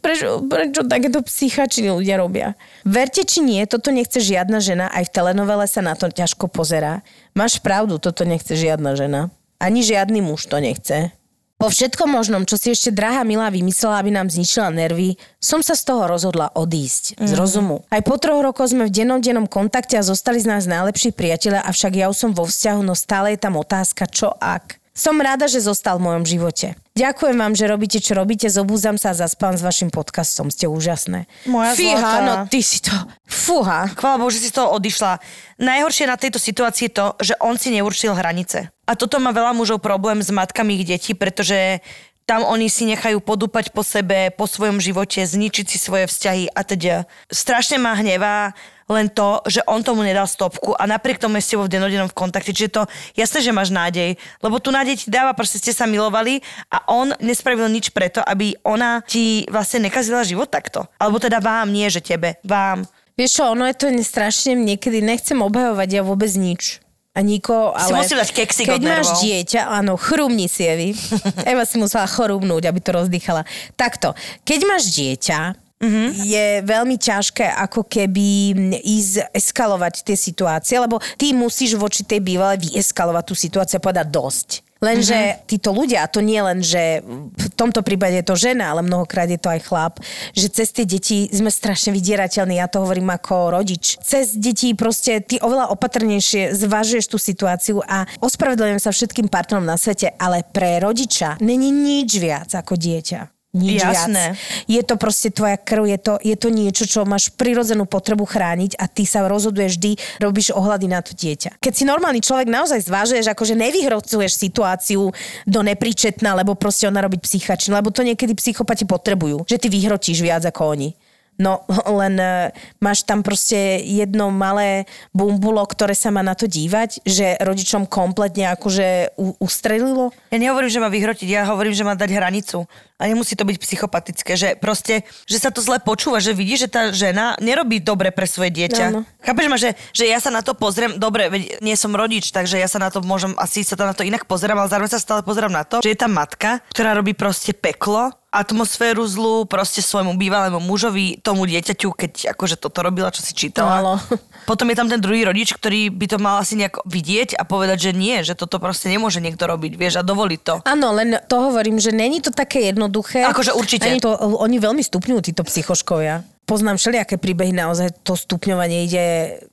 [0.00, 2.56] Prečo, prečo takéto psychačiny ľudia robia?
[2.88, 7.04] Verte či nie, toto nechce žiadna žena, aj v telenovele sa na to ťažko pozerá.
[7.36, 9.28] Máš pravdu, toto nechce žiadna žena.
[9.60, 11.12] Ani žiadny muž to nechce.
[11.56, 15.72] Po všetkom možnom, čo si ešte drahá milá vymyslela, aby nám zničila nervy, som sa
[15.72, 17.16] z toho rozhodla odísť.
[17.16, 17.80] Z rozumu.
[17.88, 21.64] Aj po troch rokoch sme v dennom dennom kontakte a zostali z nás najlepší priatelia,
[21.64, 24.76] avšak ja už som vo vzťahu, no stále je tam otázka, čo ak.
[24.96, 26.72] Som rada, že zostal v mojom živote.
[26.96, 30.48] Ďakujem vám, že robíte, čo robíte, zobúzam sa a zaspám s vašim podcastom.
[30.48, 31.28] Ste úžasné.
[31.44, 32.24] Moja Fíha, zlatá.
[32.24, 32.96] no ty si to...
[33.28, 33.92] Fúha.
[33.92, 35.20] Chvála Bohu, že si z toho odišla.
[35.60, 38.72] Najhoršie na tejto situácii je to, že on si neurčil hranice.
[38.88, 41.84] A toto má veľa mužov problém s matkami ich detí, pretože
[42.24, 46.60] tam oni si nechajú podúpať po sebe, po svojom živote, zničiť si svoje vzťahy a
[46.64, 46.94] teda.
[47.28, 48.56] Strašne ma hnevá
[48.86, 52.06] len to, že on tomu nedal stopku a napriek tomu je s tebou v denodennom
[52.06, 52.54] v kontakte.
[52.54, 52.82] Čiže to
[53.18, 56.38] jasné, že máš nádej, lebo tu nádej ti dáva, proste ste sa milovali
[56.70, 60.86] a on nespravil nič preto, aby ona ti vlastne nekazila život takto.
[61.02, 62.86] Alebo teda vám, nie že tebe, vám.
[63.16, 66.84] Vieš čo, ono je to strašne, niekedy nechcem obhajovať ja vôbec nič.
[67.16, 68.04] A niko, Si ale...
[68.04, 70.92] musí dať keksík Keď máš dieťa, áno, chrumni si, Evi.
[71.48, 73.48] Eva si musela chorúbnúť, aby to rozdýchala.
[73.72, 74.12] Takto,
[74.44, 76.08] keď máš dieťa, Mm-hmm.
[76.24, 82.72] je veľmi ťažké ako keby ísť eskalovať tie situácie, lebo ty musíš voči tej bývalej
[82.72, 84.48] vyeskalovať tú situáciu a povedať dosť.
[84.76, 85.44] Lenže mm-hmm.
[85.48, 87.00] títo ľudia, a to nie len, že
[87.32, 90.00] v tomto prípade je to žena, ale mnohokrát je to aj chlap,
[90.36, 94.00] že cez tie deti sme strašne vydierateľní, ja to hovorím ako rodič.
[94.04, 99.80] Cez deti proste ty oveľa opatrnejšie zvažuješ tú situáciu a ospravedlňujem sa všetkým partnerom na
[99.80, 103.35] svete, ale pre rodiča není nič viac ako dieťa.
[103.56, 104.36] Nič Jasné.
[104.36, 104.68] viac.
[104.68, 108.76] Je to proste tvoja krv, je to, je to niečo, čo máš prirodzenú potrebu chrániť
[108.76, 111.56] a ty sa rozhoduješ vždy, robíš ohľady na to dieťa.
[111.56, 115.08] Keď si normálny človek naozaj zvážuješ, akože nevyhrocuješ situáciu
[115.48, 120.20] do nepríčetná, lebo proste ona robiť psychačne, lebo to niekedy psychopati potrebujú, že ty vyhročíš
[120.20, 120.90] viac ako oni.
[121.36, 121.68] No,
[122.00, 122.48] len e,
[122.80, 128.48] máš tam proste jedno malé bumbulo, ktoré sa má na to dívať, že rodičom kompletne
[128.56, 130.16] akože u- ustrelilo.
[130.32, 132.64] Ja nehovorím, že má vyhrotiť, ja hovorím, že má dať hranicu.
[132.96, 136.64] A nemusí to byť psychopatické, že proste, že sa to zle počúva, že vidí, že
[136.64, 138.84] tá žena nerobí dobre pre svoje dieťa.
[138.88, 139.04] Áno.
[139.20, 142.56] Chápeš ma, že, že ja sa na to pozriem, dobre, veď nie som rodič, takže
[142.56, 145.04] ja sa na to môžem, asi sa to na to inak pozerám, ale zároveň sa
[145.04, 149.80] stále pozerám na to, že je tam matka, ktorá robí proste peklo, atmosféru zlú, proste
[149.80, 153.80] svojmu bývalému mužovi, tomu dieťaťu, keď akože toto robila, čo si čítala.
[153.80, 153.94] Áno.
[154.50, 157.90] Potom je tam ten druhý rodič, ktorý by to mal asi nejak vidieť a povedať,
[157.90, 160.54] že nie, že toto proste nemôže niekto robiť, vieš, a dovoliť to.
[160.68, 163.24] Áno, len to hovorím, že není to také jednoduché.
[163.24, 163.88] Akože určite.
[163.88, 166.35] Ani to, oni veľmi stupňujú, títo psychoškovia.
[166.46, 169.04] Poznám všelijaké príbehy, naozaj to stupňovanie ide,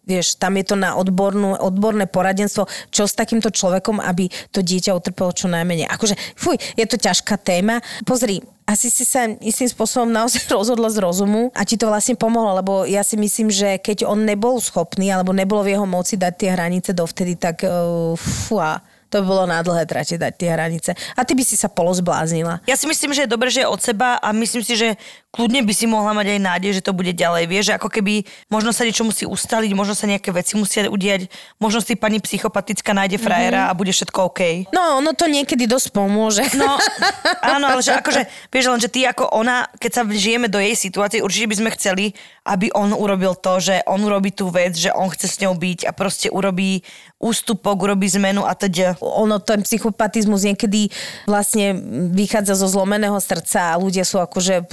[0.05, 4.93] vieš, tam je to na odbornú, odborné poradenstvo, čo s takýmto človekom, aby to dieťa
[4.93, 5.89] utrpelo čo najmenej.
[5.89, 7.81] Akože, fuj, je to ťažká téma.
[8.05, 12.61] Pozri, asi si sa istým spôsobom naozaj rozhodla z rozumu a ti to vlastne pomohlo,
[12.61, 16.33] lebo ja si myslím, že keď on nebol schopný alebo nebolo v jeho moci dať
[16.37, 18.79] tie hranice dovtedy, tak uh, fua,
[19.13, 20.91] to by bolo na dlhé trate dať tie hranice.
[21.13, 22.65] A ty by si sa polozbláznila.
[22.65, 24.97] Ja si myslím, že je dobré, že je od seba a myslím si, že
[25.33, 27.49] kľudne by si mohla mať aj nádej, že to bude ďalej.
[27.49, 28.21] Vieš, že ako keby
[28.53, 31.25] možno sa niečo musí ustaliť, možno sa nejaké veci musia udiať,
[31.57, 33.73] možno si pani psychopatická nájde frajera mm-hmm.
[33.73, 34.41] a bude všetko OK.
[34.69, 36.45] No, ono to niekedy dosť pomôže.
[36.53, 36.77] No,
[37.57, 40.77] áno, ale že akože, vieš len, že ty ako ona, keď sa žijeme do jej
[40.77, 42.05] situácie, určite by sme chceli,
[42.45, 45.89] aby on urobil to, že on urobí tú vec, že on chce s ňou byť
[45.89, 46.85] a proste urobí
[47.23, 48.99] ústupok, urobí zmenu a teď.
[48.99, 50.91] Ono, ten psychopatizmus niekedy
[51.23, 51.79] vlastne
[52.11, 54.67] vychádza zo zlomeného srdca a ľudia sú akože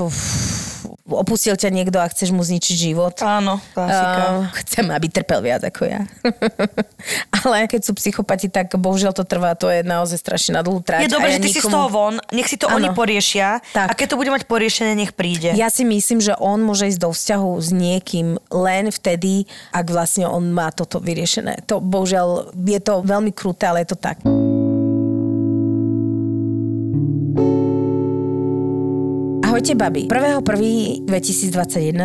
[1.13, 3.15] opustil ťa niekto a chceš mu zničiť život.
[3.23, 4.23] Áno, klasika.
[4.23, 6.07] Uh, chcem, aby trpel viac ako ja.
[7.43, 11.07] Ale keď sú psychopati, tak bohužiaľ to trvá, to je naozaj strašne na dlhú trať.
[11.07, 11.63] Je dobré, ja že ty nikomu...
[11.63, 12.77] si z toho von, nech si to ano.
[12.79, 13.89] oni poriešia tak.
[13.91, 15.53] a keď to bude mať poriešené, nech príde.
[15.55, 20.31] Ja si myslím, že on môže ísť do vzťahu s niekým len vtedy, ak vlastne
[20.31, 21.67] on má toto vyriešené.
[21.67, 24.23] To bohužiaľ je to veľmi kruté, ale je to tak.
[29.51, 30.07] Ahojte, babi.
[30.07, 31.11] 1.1.2021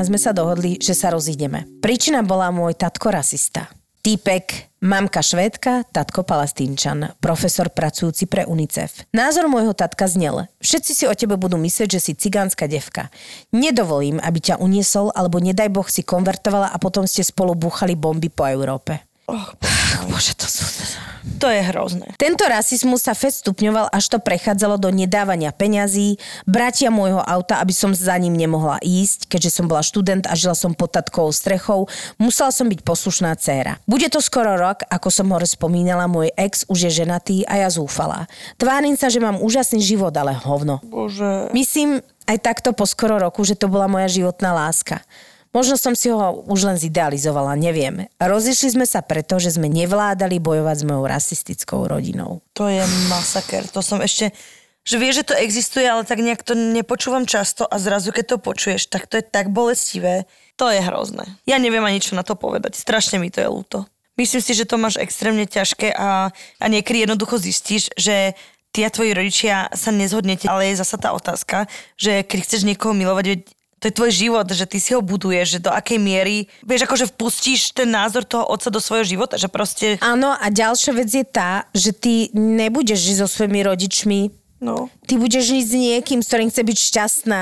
[0.01, 1.69] sme sa dohodli, že sa rozídeme.
[1.77, 3.69] Príčina bola môj tatko rasista.
[4.01, 9.05] Týpek, mamka švédka, tatko palestínčan, profesor pracujúci pre UNICEF.
[9.13, 10.49] Názor môjho tatka znel.
[10.57, 13.13] Všetci si o tebe budú myslieť, že si cigánska devka.
[13.53, 18.33] Nedovolím, aby ťa uniesol, alebo nedaj Boh si konvertovala a potom ste spolu búchali bomby
[18.33, 19.05] po Európe.
[19.29, 19.53] Oh,
[20.09, 20.64] bože, to sú...
[21.39, 22.15] To je hrozné.
[22.15, 26.15] Tento rasizmus sa fest stupňoval, až to prechádzalo do nedávania peňazí,
[26.47, 30.55] bratia môjho auta, aby som za ním nemohla ísť, keďže som bola študent a žila
[30.55, 33.77] som pod tatkovou strechou, musela som byť poslušná dcéra.
[33.83, 37.69] Bude to skoro rok, ako som hore spomínala, môj ex už je ženatý a ja
[37.69, 38.31] zúfala.
[38.55, 40.79] Tvárim sa, že mám úžasný život, ale hovno.
[40.87, 41.51] Bože.
[41.51, 45.03] Myslím aj takto po skoro roku, že to bola moja životná láska.
[45.55, 48.11] Možno som si ho už len zidealizovala, neviem.
[48.19, 52.43] Rozišli sme sa preto, že sme nevládali bojovať s mojou rasistickou rodinou.
[52.59, 53.63] To je masaker.
[53.71, 54.35] To som ešte
[54.85, 58.37] že vie, že to existuje, ale tak nejak to nepočúvam často a zrazu, keď to
[58.37, 60.29] počuješ, tak to je tak bolestivé.
[60.61, 61.25] To je hrozné.
[61.49, 62.77] Ja neviem ani čo na to povedať.
[62.77, 63.89] Strašne mi to je ľúto.
[64.13, 68.37] Myslím si, že to máš extrémne ťažké a, a niekedy jednoducho zistíš, že
[68.71, 71.65] ty a tvoji rodičia sa nezhodnete, ale je zasa tá otázka,
[71.97, 73.51] že keď chceš niekoho milovať,
[73.85, 77.13] to je tvoj život, že ty si ho buduješ, že do akej miery, vieš, akože
[77.13, 80.01] vpustíš ten názor toho otca do svojho života, že proste...
[80.01, 84.87] Áno, a ďalšia vec je tá, že ty nebudeš žiť so svojimi rodičmi No.
[85.03, 87.41] Ty budeš žiť s niekým, s ktorým chce byť šťastná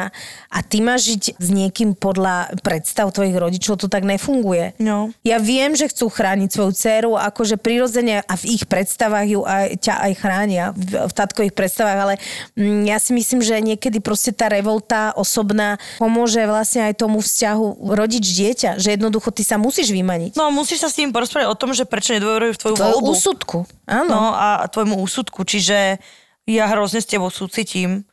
[0.49, 4.73] a ty máš žiť s niekým podľa predstav tvojich rodičov, to tak nefunguje.
[4.81, 5.13] No.
[5.21, 9.77] Ja viem, že chcú chrániť svoju dceru, akože prirodzene a v ich predstavách ju aj,
[9.77, 12.13] ťa aj chránia, v, v tatkových predstavách, ale
[12.57, 17.93] mm, ja si myslím, že niekedy proste tá revolta osobná pomôže vlastne aj tomu vzťahu
[17.93, 20.33] rodič-dieťa, že jednoducho ty sa musíš vymaniť.
[20.33, 23.11] No musíš sa s tým porozprávať o tom, že prečo nedôverujú v tvoju Tvoju voľbu.
[23.13, 24.09] úsudku, áno.
[24.09, 26.01] No a tvojmu úsudku, čiže
[26.47, 28.03] ja hrozne s tebou súcitím.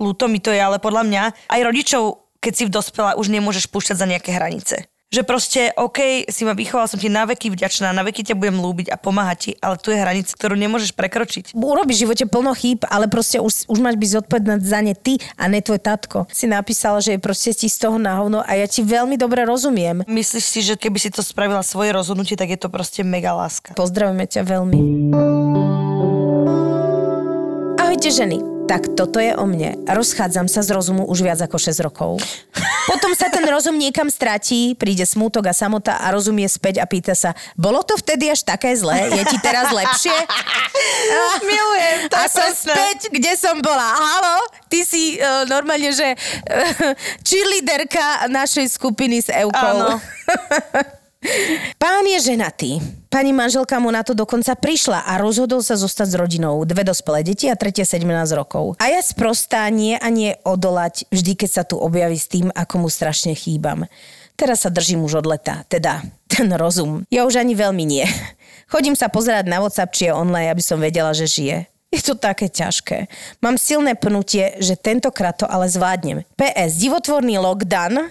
[0.00, 2.02] Ľúto mi to je, ale podľa mňa aj rodičov,
[2.40, 4.88] keď si v dospela, už nemôžeš púšťať za nejaké hranice.
[5.10, 8.62] Že proste, OK, si ma vychoval, som ti na veky vďačná, na veky ťa budem
[8.62, 11.50] lúbiť a pomáhať ti, ale tu je hranica, ktorú nemôžeš prekročiť.
[11.50, 15.18] Urobíš v živote plno chýb, ale proste už, už máš byť zodpovedná za ne ty
[15.34, 16.30] a ne tvoj tatko.
[16.30, 19.42] Si napísala, že je proste ti z toho na hovno a ja ti veľmi dobre
[19.42, 20.06] rozumiem.
[20.06, 23.74] Myslíš si, že keby si to spravila svoje rozhodnutie, tak je to proste mega láska.
[23.74, 24.78] Pozdravujeme ťa veľmi.
[28.00, 28.40] Ahojte ženy.
[28.64, 29.76] Tak toto je o mne.
[29.84, 32.16] Rozchádzam sa z rozumu už viac ako 6 rokov.
[32.96, 37.12] Potom sa ten rozum niekam stratí, príde smútok a samota a rozumie späť a pýta
[37.12, 39.04] sa, bolo to vtedy až také zlé?
[39.20, 40.16] Je ti teraz lepšie?
[41.44, 43.92] Milujem, to A som späť, kde som bola.
[43.92, 46.96] Halo, ty si uh, normálne, že uh,
[47.28, 49.76] cheerleaderka našej skupiny s Eukou.
[49.76, 50.00] Áno.
[51.76, 52.80] Pán je ženatý.
[53.12, 56.64] Pani manželka mu na to dokonca prišla a rozhodol sa zostať s rodinou.
[56.64, 58.80] Dve dospelé deti a tretie 17 rokov.
[58.80, 62.84] A ja sprostá nie a nie odolať vždy, keď sa tu objaví s tým, ako
[62.84, 63.84] mu strašne chýbam.
[64.32, 67.04] Teraz sa držím už od leta, teda ten rozum.
[67.12, 68.08] Ja už ani veľmi nie.
[68.72, 71.68] Chodím sa pozerať na WhatsApp, či je online, aby som vedela, že žije.
[71.90, 73.12] Je to také ťažké.
[73.44, 76.24] Mám silné pnutie, že tentokrát to ale zvládnem.
[76.38, 78.06] PS, divotvorný lockdown.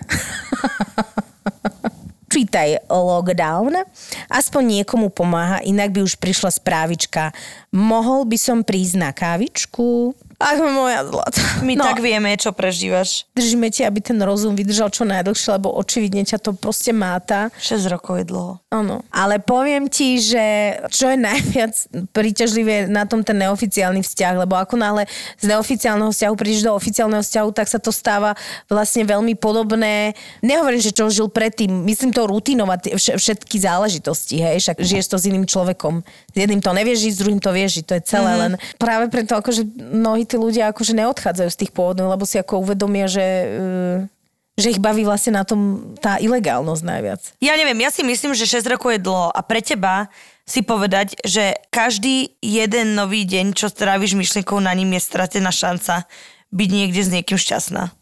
[2.30, 3.82] čítaj lockdown,
[4.30, 7.34] aspoň niekomu pomáha, inak by už prišla správička.
[7.74, 10.14] Mohol by som prísť na kávičku?
[10.40, 11.44] Ach, moja zlata.
[11.68, 13.28] My no, tak vieme, čo prežívaš.
[13.36, 17.52] držíme ti, aby ten rozum vydržal čo najdlhšie, lebo očividne ťa to proste máta.
[17.60, 18.56] 6 rokov je dlho.
[18.72, 19.04] Áno.
[19.12, 21.76] Ale poviem ti, že čo je najviac
[22.16, 25.12] príťažlivé na tom ten neoficiálny vzťah, lebo ako náhle
[25.44, 28.32] z neoficiálneho vzťahu prídeš do oficiálneho vzťahu, tak sa to stáva
[28.72, 30.16] vlastne veľmi podobné.
[30.40, 35.28] Nehovorím, že čo žil predtým, myslím to rutinovať všetky záležitosti, hej, však žiješ to s
[35.28, 36.00] iným človekom.
[36.40, 38.44] Jedným to nevieš žiť, s druhým to vieš žiť, to je celé mm-hmm.
[38.44, 38.52] len.
[38.80, 43.12] Práve preto akože mnohí tí ľudia akože neodchádzajú z tých pôvodných, lebo si ako uvedomia,
[43.12, 44.20] že uh,
[44.60, 47.22] že ich baví vlastne na tom tá ilegálnosť najviac.
[47.40, 50.12] Ja neviem, ja si myslím, že 6 rokov je dlho a pre teba
[50.44, 56.04] si povedať, že každý jeden nový deň, čo stráviš myšlienkou na ním, je stratená šanca
[56.52, 57.94] byť niekde s niekým šťastná.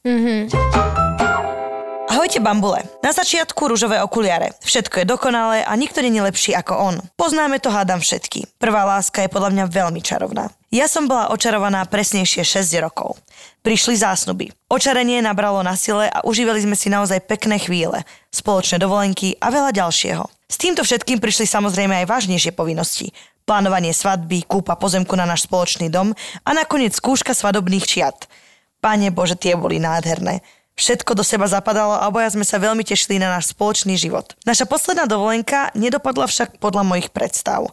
[2.07, 2.87] Ahojte bambule.
[3.03, 4.55] Na začiatku rúžové okuliare.
[4.63, 6.95] Všetko je dokonalé a nikto nie je lepší ako on.
[7.19, 8.47] Poznáme to hádam všetky.
[8.63, 10.47] Prvá láska je podľa mňa veľmi čarovná.
[10.71, 13.19] Ja som bola očarovaná presnejšie 6 rokov.
[13.59, 14.55] Prišli zásnuby.
[14.71, 19.75] Očarenie nabralo na sile a užívali sme si naozaj pekné chvíle, spoločné dovolenky a veľa
[19.75, 20.23] ďalšieho.
[20.47, 23.11] S týmto všetkým prišli samozrejme aj vážnejšie povinnosti.
[23.43, 26.15] Plánovanie svadby, kúpa pozemku na náš spoločný dom
[26.47, 28.31] a nakoniec skúška svadobných čiat.
[28.79, 30.39] Pane Bože, tie boli nádherné.
[30.77, 34.37] Všetko do seba zapadalo a obaja sme sa veľmi tešili na náš spoločný život.
[34.45, 37.65] Naša posledná dovolenka nedopadla však podľa mojich predstav.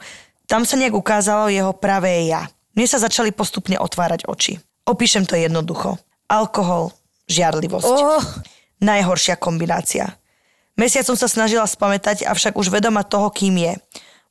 [0.48, 2.48] Tam sa nejak ukázalo jeho pravé ja.
[2.72, 4.56] Mne sa začali postupne otvárať oči.
[4.88, 6.00] Opíšem to jednoducho.
[6.32, 6.96] Alkohol,
[7.28, 7.84] žiarlivosť.
[7.84, 8.24] Oh,
[8.80, 10.16] Najhoršia kombinácia.
[10.74, 13.72] Mesiac som sa snažila spamätať, avšak už vedoma toho, kým je.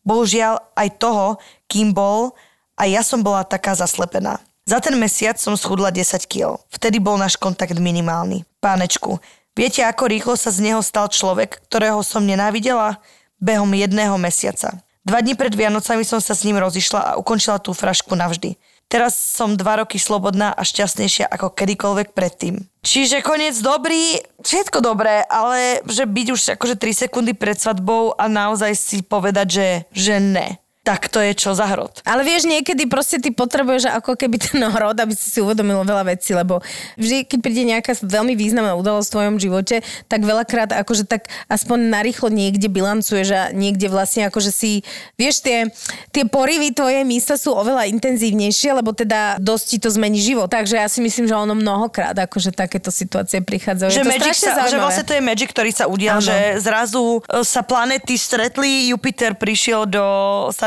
[0.03, 1.39] Bohužiaľ aj toho,
[1.71, 2.35] kým bol,
[2.75, 4.41] a ja som bola taká zaslepená.
[4.65, 6.59] Za ten mesiac som schudla 10 kg.
[6.73, 8.43] Vtedy bol náš kontakt minimálny.
[8.63, 9.19] Pánečku,
[9.59, 13.03] viete, ako rýchlo sa z neho stal človek, ktorého som nenávidela?
[13.43, 14.79] Behom jedného mesiaca.
[15.03, 18.55] Dva dní pred Vianocami som sa s ním rozišla a ukončila tú frašku navždy.
[18.87, 22.63] Teraz som dva roky slobodná a šťastnejšia ako kedykoľvek predtým.
[22.87, 28.31] Čiže koniec dobrý, všetko dobré, ale že byť už akože 3 sekundy pred svadbou a
[28.31, 32.03] naozaj si povedať, že, že ne tak to je čo za hrod.
[32.03, 36.11] ale vieš, niekedy proste ty potrebuješ ako keby ten hrod, aby si si uvedomil veľa
[36.11, 36.59] vecí, lebo
[36.99, 39.75] vždy, keď príde nejaká veľmi významná udalosť v tvojom živote,
[40.11, 44.83] tak veľakrát akože tak aspoň narýchlo niekde bilancuješ a niekde vlastne akože si,
[45.15, 45.71] vieš, tie,
[46.11, 50.51] tie porivy tvoje mysle sú oveľa intenzívnejšie, lebo teda dosť ti to zmení život.
[50.51, 53.87] Takže ja si myslím, že ono mnohokrát akože takéto situácie prichádzajú.
[53.87, 56.27] Že, je to magic sa, že vlastne to je magic, ktorý sa udial, Áno.
[56.27, 60.05] že zrazu e, sa planety stretli, Jupiter prišiel do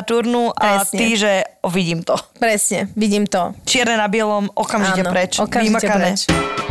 [0.07, 0.99] Saturnu a Presne.
[1.03, 1.33] ty, že
[1.67, 2.15] o, vidím to.
[2.39, 3.51] Presne, vidím to.
[3.67, 5.43] Čierne na bielom, okamžite Áno, preč.
[5.43, 6.15] okamžite Vymakané.
[6.15, 6.66] preč.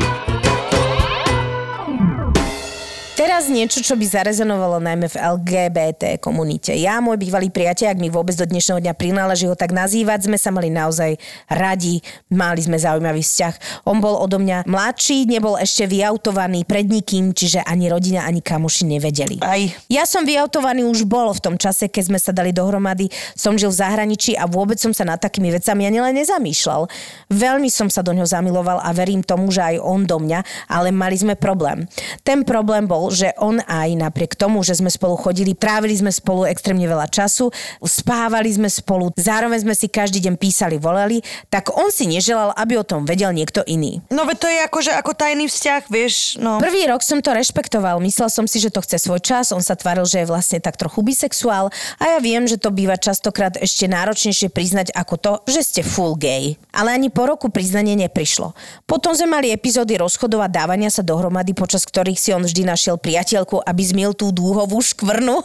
[3.36, 6.71] Teraz niečo, čo by zarezonovalo najmä v LGBT komunite.
[6.71, 10.39] Ja, môj bývalý priateľ, ak mi vôbec do dnešného dňa prináleží ho tak nazývať, sme
[10.39, 11.19] sa mali naozaj
[11.51, 11.99] radi,
[12.31, 13.83] mali sme zaujímavý vzťah.
[13.91, 18.88] On bol odo mňa mladší, nebol ešte vyautovaný pred nikým, čiže ani rodina, ani kamoši
[18.88, 19.43] nevedeli.
[19.43, 19.67] Aj.
[19.91, 23.11] Ja som vyautovaný už bolo v tom čase, keď sme sa dali dohromady.
[23.36, 26.88] Som žil v zahraničí a vôbec som sa nad takými vecami ani len nezamýšľal.
[27.36, 30.95] Veľmi som sa do ňoho zamiloval a verím tomu, že aj on do mňa, ale
[30.95, 31.83] mali sme problém.
[32.23, 36.45] Ten problém bol, že on aj napriek tomu, že sme spolu chodili, trávili sme spolu
[36.45, 37.49] extrémne veľa času,
[37.82, 42.78] spávali sme spolu, zároveň sme si každý deň písali, volali, tak on si neželal, aby
[42.78, 44.03] o tom vedel niekto iný.
[44.11, 46.59] No veď to je akože ako tajný vzťah, vieš, no.
[46.59, 48.03] Prvý rok som to rešpektoval.
[48.03, 49.53] Myslel som si, že to chce svoj čas.
[49.55, 51.69] On sa tvaril, že je vlastne tak trochu bisexuál.
[52.01, 56.17] A ja viem, že to býva častokrát ešte náročnejšie priznať ako to, že ste full
[56.17, 56.57] gay.
[56.73, 58.57] Ale ani po roku priznanie neprišlo.
[58.89, 62.97] Potom sme mali epizódy rozchodov a dávania sa dohromady, počas ktorých si on vždy našiel
[63.16, 65.39] priateľku, aby zmiel tú dúhovú škvrnu.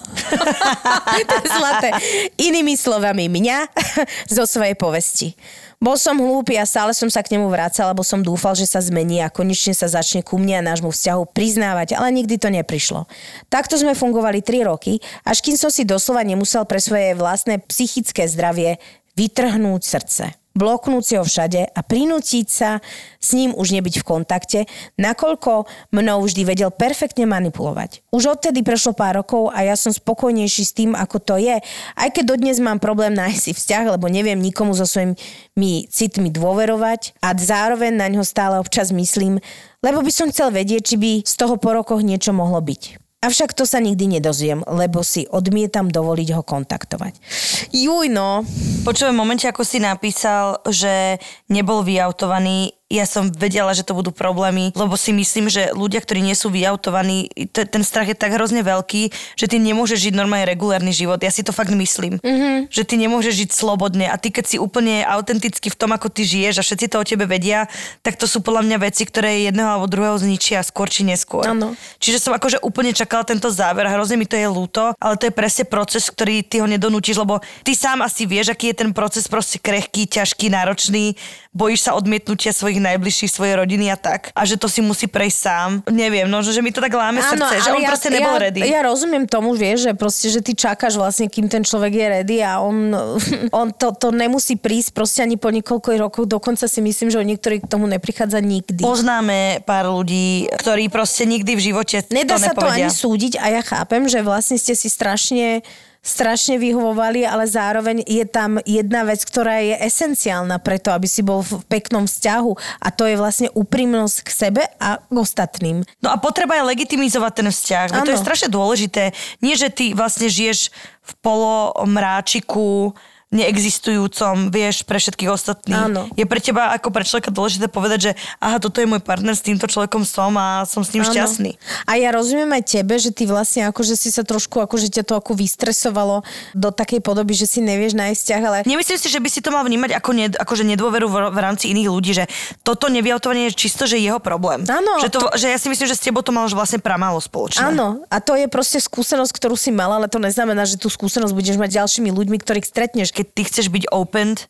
[1.30, 1.94] to je zlaté.
[2.34, 3.70] Inými slovami mňa
[4.36, 5.38] zo svojej povesti.
[5.78, 8.82] Bol som hlúpy a stále som sa k nemu vrácal, lebo som dúfal, že sa
[8.82, 13.06] zmení a konečne sa začne ku mne a nášmu vzťahu priznávať, ale nikdy to neprišlo.
[13.46, 18.26] Takto sme fungovali 3 roky, až kým som si doslova nemusel pre svoje vlastné psychické
[18.26, 18.82] zdravie
[19.14, 22.82] vytrhnúť srdce bloknúť si ho všade a prinútiť sa
[23.22, 24.60] s ním už nebyť v kontakte,
[24.98, 28.02] nakoľko mnou vždy vedel perfektne manipulovať.
[28.10, 31.60] Už odtedy prešlo pár rokov a ja som spokojnejší s tým, ako to je,
[31.96, 37.20] aj keď dodnes mám problém nájsť si vzťah, lebo neviem nikomu so svojimi citmi dôverovať
[37.22, 39.38] a zároveň na ňo stále občas myslím,
[39.80, 43.09] lebo by som chcel vedieť, či by z toho po rokoch niečo mohlo byť.
[43.20, 47.20] Avšak to sa nikdy nedozviem, lebo si odmietam dovoliť ho kontaktovať.
[47.68, 48.48] Juj no,
[48.80, 51.20] Počujem, v momente, ako si napísal, že
[51.52, 56.26] nebol vyautovaný, ja som vedela, že to budú problémy, lebo si myslím, že ľudia, ktorí
[56.26, 60.42] nie sú vyautovaní, t- ten strach je tak hrozne veľký, že ty nemôžeš žiť normálne
[60.50, 61.22] regulárny život.
[61.22, 62.18] Ja si to fakt myslím.
[62.18, 62.66] Mm-hmm.
[62.66, 66.26] Že ty nemôžeš žiť slobodne a ty keď si úplne autenticky v tom, ako ty
[66.26, 67.70] žiješ a všetci to o tebe vedia,
[68.02, 71.46] tak to sú podľa mňa veci, ktoré jedného alebo druhého zničia skôr či neskôr.
[71.46, 71.78] Áno.
[72.02, 75.38] Čiže som akože úplne čakala tento záver, hrozne mi to je ľúto, ale to je
[75.38, 79.30] presne proces, ktorý ty ho nedonútiš, lebo ty sám asi vieš, aký je ten proces
[79.30, 81.14] proste krehký, ťažký, náročný,
[81.54, 84.34] bojíš sa odmietnutia svojich najbližších, svojej rodiny a tak.
[84.34, 85.70] A že to si musí prejsť sám.
[85.88, 88.60] Neviem, no, že, mi to tak láme srdce, že on ja, proste nebol ja, ready.
[88.66, 92.36] Ja rozumiem tomu, vieš, že proste, že ty čakáš vlastne, kým ten človek je ready
[92.42, 92.92] a on,
[93.60, 96.22] on to, to nemusí prísť proste ani po niekoľko rokov.
[96.26, 98.82] Dokonca si myslím, že o niektorých k tomu neprichádza nikdy.
[98.82, 102.88] Poznáme pár ľudí, ktorí proste nikdy v živote Nedá to sa to nepovedia.
[102.88, 105.62] ani súdiť a ja chápem, že vlastne ste si strašne
[106.00, 111.44] strašne vyhovovali, ale zároveň je tam jedna vec, ktorá je esenciálna preto, aby si bol
[111.44, 115.84] v peknom vzťahu a to je vlastne úprimnosť k sebe a k ostatným.
[116.00, 117.86] No a potreba je legitimizovať ten vzťah.
[117.92, 119.12] Veď To je strašne dôležité.
[119.44, 120.72] Nie, že ty vlastne žiješ
[121.04, 122.96] v polomráčiku,
[123.30, 125.86] neexistujúcom, vieš, pre všetkých ostatných.
[125.86, 126.10] Áno.
[126.18, 128.12] Je pre teba ako pre človeka dôležité povedať, že
[128.42, 131.14] aha, toto je môj partner, s týmto človekom som a som s ním Áno.
[131.14, 131.54] šťastný.
[131.86, 135.14] A ja rozumiem aj tebe, že ty vlastne akože si sa trošku, akože ťa to
[135.14, 136.26] ako vystresovalo
[136.58, 139.54] do takej podoby, že si nevieš nájsť vzťah, ale Nemyslím si, že by si to
[139.54, 142.26] mal vnímať ako ne, akože nedôveru v, v rámci iných ľudí, že
[142.66, 144.66] toto nevyautovanie je čisto, že jeho problém.
[144.66, 147.22] Áno, Že, to, že ja si myslím, že s tebou to malo už vlastne pramálo
[147.22, 147.62] spoločné.
[147.62, 151.30] Áno, a to je proste skúsenosť, ktorú si mala, ale to neznamená, že tú skúsenosť
[151.30, 153.14] budeš mať ďalšími ľuďmi, ktorých stretneš.
[153.20, 154.40] Keď ty chceš byť open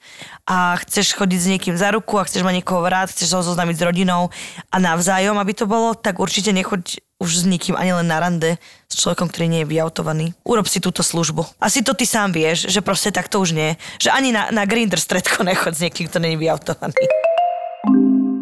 [0.47, 3.83] a chceš chodiť s niekým za ruku a chceš mať niekoho rád, chceš sa zoznámiť
[3.83, 4.31] s rodinou
[4.71, 8.63] a navzájom, aby to bolo, tak určite nechoď už s nikým ani len na rande
[8.87, 10.39] s človekom, ktorý nie je vyautovaný.
[10.47, 11.43] Urob si túto službu.
[11.59, 13.75] Asi to ty sám vieš, že proste tak to už nie.
[13.99, 17.03] Že ani na, na Grindr stredko nechod s niekým, kto nie je vyautovaný.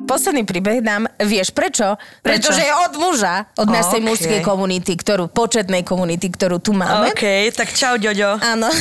[0.09, 2.01] Posledný príbeh dám, vieš prečo?
[2.25, 2.49] Prečo?
[2.49, 4.07] Pretože je od muža, od našej OK.
[4.09, 7.13] mužskej komunity, ktorú, početnej komunity, ktorú tu máme.
[7.13, 8.41] OK, tak čau, Ďoďo.
[8.41, 8.73] Áno.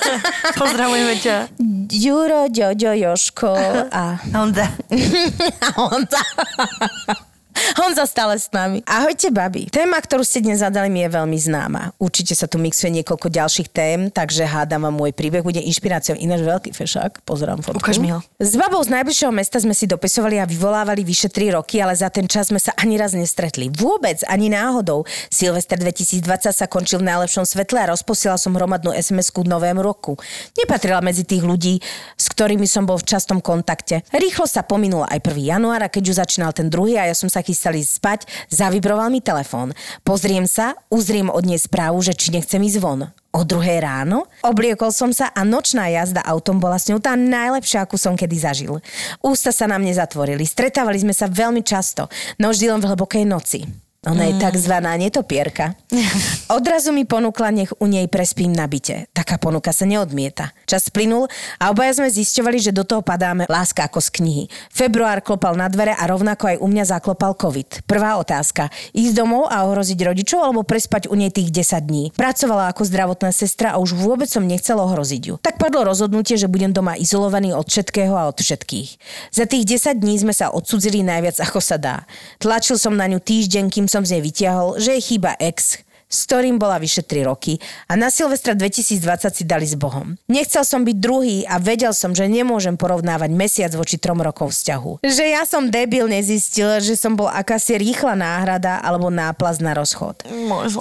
[0.62, 1.50] Pozdravujeme ťa.
[1.90, 3.50] Juro, Ďoďo, Joško
[3.90, 4.70] a Honda.
[5.66, 7.27] a
[7.80, 8.06] Honza.
[8.08, 8.80] Stále s nami.
[8.88, 9.68] Ahojte, babi.
[9.68, 11.92] Téma, ktorú ste dnes zadali, mi je veľmi známa.
[12.00, 16.16] Určite sa tu mixuje niekoľko ďalších tém, takže hádam vám môj príbeh bude inšpiráciou.
[16.16, 17.82] Ináč veľký fešák, pozerám fotku.
[17.82, 18.24] Ukáž mi ho.
[18.40, 22.08] S babou z najbližšieho mesta sme si dopisovali a vyvolávali vyše 3 roky, ale za
[22.08, 23.68] ten čas sme sa ani raz nestretli.
[23.68, 25.04] Vôbec, ani náhodou.
[25.28, 30.16] Silvester 2020 sa končil v najlepšom svetle a rozposielal som hromadnú SMS-ku k novému roku.
[30.56, 31.82] Nepatrila medzi tých ľudí,
[32.16, 34.00] s ktorými som bol v častom kontakte.
[34.14, 35.52] Rýchlo sa pominul aj 1.
[35.52, 39.72] január keď už začínal ten druhý a ja som sa chystali spať, zavibroval mi telefón.
[40.04, 43.08] Pozriem sa, uzriem od nej správu, že či nechcem ísť von.
[43.32, 47.84] O druhej ráno obliekol som sa a nočná jazda autom bola s ňou tá najlepšia,
[47.84, 48.80] akú som kedy zažil.
[49.20, 52.08] Ústa sa na mne zatvorili, stretávali sme sa veľmi často,
[52.40, 53.87] no vždy len v hlbokej noci.
[54.06, 55.74] Ona je takzvaná netopierka.
[56.54, 59.10] Odrazu mi ponúkla, nech u nej prespím na byte.
[59.10, 60.54] Taká ponuka sa neodmieta.
[60.70, 61.26] Čas plynul
[61.58, 64.44] a obaja sme zisťovali, že do toho padáme láska ako z knihy.
[64.70, 67.90] Február klopal na dvere a rovnako aj u mňa zaklopal COVID.
[67.90, 68.70] Prvá otázka.
[68.94, 72.14] Ísť domov a ohroziť rodičov alebo prespať u nej tých 10 dní.
[72.14, 75.34] Pracovala ako zdravotná sestra a už vôbec som nechcel ohroziť ju.
[75.42, 78.94] Tak padlo rozhodnutie, že budem doma izolovaný od všetkého a od všetkých.
[79.34, 82.06] Za tých 10 dní sme sa odsudzili najviac ako sa dá.
[82.38, 86.24] Tlačil som na ňu týždeň, kým som z nej vytiahol, že je chyba ex, s
[86.24, 90.16] ktorým bola vyše 3 roky a na Silvestra 2020 si dali s Bohom.
[90.24, 95.04] Nechcel som byť druhý a vedel som, že nemôžem porovnávať mesiac voči trom rokov vzťahu.
[95.04, 100.24] Že ja som debil nezistil, že som bol akási rýchla náhrada alebo náplaz na rozchod.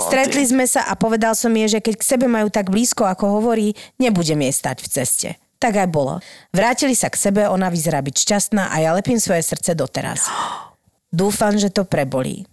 [0.08, 3.44] Stretli sme sa a povedal som jej, že keď k sebe majú tak blízko, ako
[3.44, 5.30] hovorí, nebudem jej stať v ceste.
[5.58, 6.22] Tak aj bolo.
[6.54, 10.30] Vrátili sa k sebe, ona vyzerá byť šťastná a ja lepím svoje srdce doteraz.
[11.12, 12.48] Dúfam, že to prebolí.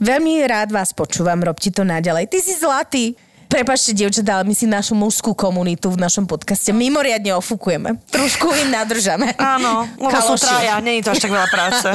[0.00, 2.32] Veľmi rád vás počúvam, robte to naďalej.
[2.32, 3.04] Ty si zlatý.
[3.50, 7.98] Prepačte, dievčatá, ale my si našu mužskú komunitu v našom podcaste mimoriadne ofúkujeme.
[8.06, 9.34] Trošku im nadržame.
[9.34, 11.88] Áno, lebo sú traja, není to až tak veľa práce.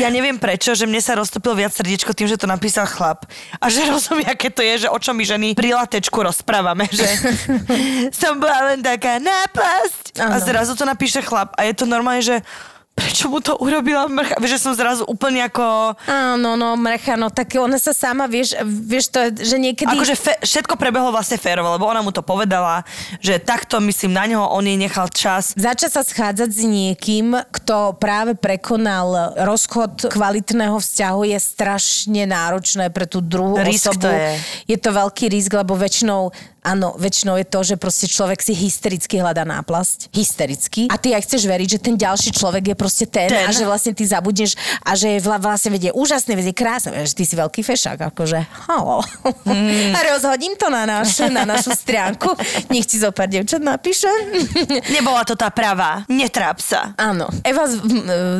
[0.00, 3.28] Ja neviem prečo, že mne sa roztopil viac srdiečko tým, že to napísal chlap.
[3.60, 7.04] A že rozumie, aké to je, že o čom my ženy pri latečku rozprávame, že
[8.24, 10.16] som bola len taká nápasť.
[10.16, 10.40] A Áno.
[10.40, 12.40] zrazu to napíše chlap a je to normálne, že
[12.96, 14.38] prečo čo mu to urobila mrcha.
[14.38, 15.98] Že som zrazu úplne ako...
[16.06, 19.98] Áno, no, mrecha, no tak ona sa sama, vieš, vieš to, že niekedy...
[19.98, 22.86] Akože fe, všetko prebehlo vlastne férovo, lebo ona mu to povedala,
[23.18, 25.58] že takto, myslím, na neho on jej nechal čas.
[25.58, 33.10] Začať sa schádzať s niekým, kto práve prekonal rozchod kvalitného vzťahu je strašne náročné pre
[33.10, 34.06] tú druhú Risk osobu.
[34.06, 34.30] to je.
[34.70, 36.30] je to veľký risk, lebo väčšinou
[36.66, 40.10] Áno, väčšinou je to, že proste človek si hystericky hľadá náplasť.
[40.10, 40.90] Hystericky.
[40.90, 43.46] A ty aj chceš veriť, že ten ďalší človek je proste ten, Ten.
[43.46, 47.14] a že vlastne ty zabudneš a že je vla- vlastne vedie úžasný, vedie krásne, že
[47.14, 48.98] ty si veľký fešák, akože halo.
[49.46, 49.94] Mm.
[49.94, 52.34] A rozhodím to na, naš, na našu stránku.
[52.66, 54.10] Nech ti zo pár devčat napíše.
[54.98, 56.02] Nebola to tá pravá.
[56.10, 56.98] Netráp sa.
[56.98, 57.30] Áno.
[57.46, 57.78] Eva e,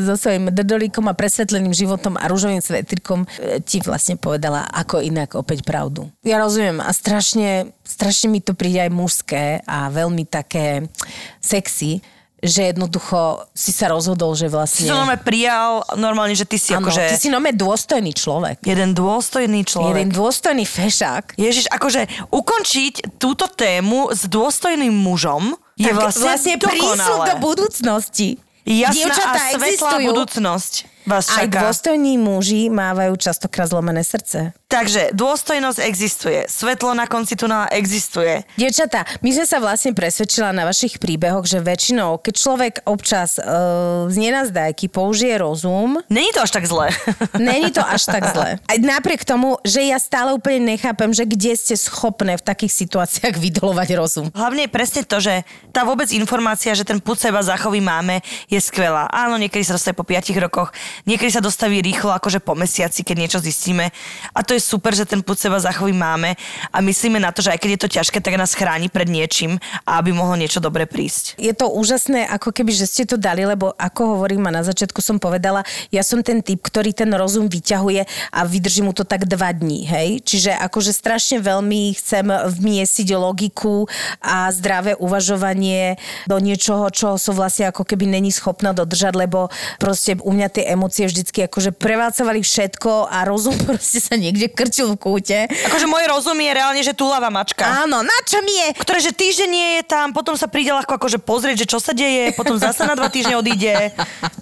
[0.03, 5.39] so svojím drdolíkom a presvetleným životom a rúžovým svetrikom e, ti vlastne povedala ako inak
[5.39, 6.11] opäť pravdu.
[6.27, 10.89] Ja rozumiem a strašne, strašne mi to príde aj mužské a veľmi také
[11.37, 12.01] sexy,
[12.37, 14.87] že jednoducho si sa rozhodol, že Si vlastne...
[14.87, 17.13] to normálne prijal, normálne, že ty si Áno, akože...
[17.13, 18.61] ty si nome dôstojný človek.
[18.61, 19.93] Jeden dôstojný človek.
[19.93, 21.35] Jeden dôstojný fešák.
[21.37, 28.29] Ježiš, akože ukončiť túto tému s dôstojným mužom je Tak vlastne, vlastne prísľub do budúcnosti.
[28.67, 30.07] Jasná Dievčatá a svetlá existujú.
[30.11, 30.73] budúcnosť
[31.07, 31.71] vás Aj čaká.
[31.71, 34.51] dôstojní muži mávajú častokrát zlomené srdce.
[34.67, 38.43] Takže dôstojnosť existuje, svetlo na konci tunela existuje.
[38.59, 44.11] Dievčatá, my sme sa vlastne presvedčila na vašich príbehoch, že väčšinou, keď človek občas uh,
[44.11, 46.91] z nenazdajky použije rozum, Není to až tak zlé.
[47.39, 48.59] Není to až tak zle.
[48.59, 53.39] Aj napriek tomu, že ja stále úplne nechápem, že kde ste schopné v takých situáciách
[53.47, 54.27] vydolovať rozum.
[54.35, 58.19] Hlavne je presne to, že tá vôbec informácia, že ten put seba zachoví máme,
[58.51, 59.07] je skvelá.
[59.15, 60.75] Áno, niekedy sa dostaví po 5 rokoch,
[61.07, 63.95] niekedy sa dostaví rýchlo, akože po mesiaci, keď niečo zistíme.
[64.35, 66.35] A to je super, že ten put seba zachoví máme
[66.73, 69.61] a myslíme na to, že aj keď je to ťažké, tak nás chráni pred niečím
[69.85, 71.37] a aby mohlo niečo dobre prísť.
[71.37, 75.05] Je to úžasné, ako keby, že ste to dali, lebo ako hovorím a na začiatku
[75.05, 79.29] som povedala, ja som ten typ, ktorý ten rozum vyťahuje a vydrží mu to tak
[79.29, 80.09] dva dní, hej?
[80.25, 83.85] Čiže akože strašne veľmi chcem vmiesiť logiku
[84.25, 90.17] a zdravé uvažovanie do niečoho, čo som vlastne ako keby není schopná dodržať, lebo proste
[90.23, 94.97] u mňa tie emócie vždycky akože prevácovali všetko a rozum proste sa niekde krčil v
[94.97, 95.39] kúte.
[95.71, 97.87] Akože môj rozum je reálne, že túlava mačka.
[97.87, 98.69] Áno, na čo mi je?
[98.83, 101.91] ktoré, že týždeň nie je tam, potom sa príde ľahko akože pozrieť, že čo sa
[101.97, 103.93] deje, potom zasa na dva týždne odíde,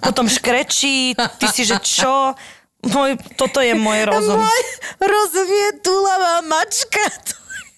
[0.05, 2.37] potom škrečí, ty si, že čo?
[2.85, 4.37] Môj, toto je môj rozum.
[4.37, 4.61] Môj
[5.01, 7.01] rozum je túlavá mačka.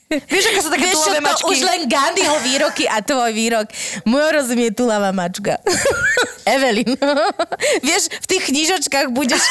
[0.08, 1.52] Vieš, aké sú také Vieš, to mačky?
[1.52, 3.68] už len Gandhiho výroky a tvoj výrok.
[4.08, 5.60] Môj rozum je túlavá mačka.
[6.48, 6.96] Evelyn.
[7.88, 9.44] Vieš, v tých knižočkách budeš...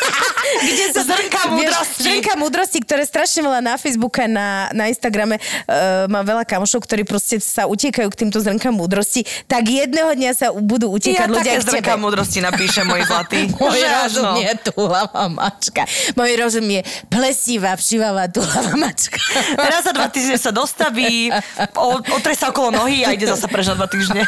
[0.64, 2.00] kde sa Zrnka múdrosti.
[2.00, 6.80] Zrnka múdrosti, ktoré strašne veľa na Facebooku a na, na Instagrame uh, mám veľa kamošov,
[6.88, 11.30] ktorí proste sa utiekajú k týmto zrnkám múdrosti, tak jedného dňa sa budú utiekať Ja
[11.30, 11.76] ľudia k tebe.
[11.76, 13.52] zrnka múdrosti napíšem, môj zlatý.
[13.52, 14.40] Môj rozum áno.
[14.40, 15.84] je túlavá mačka.
[16.16, 16.80] Môj rozum je
[17.12, 19.20] plesivá, všivavá túlavá mačka.
[19.60, 21.34] Raz za dva týždne sa dostaví,
[21.74, 24.22] o, otre sa okolo nohy a ide zasa preč na dva týždne.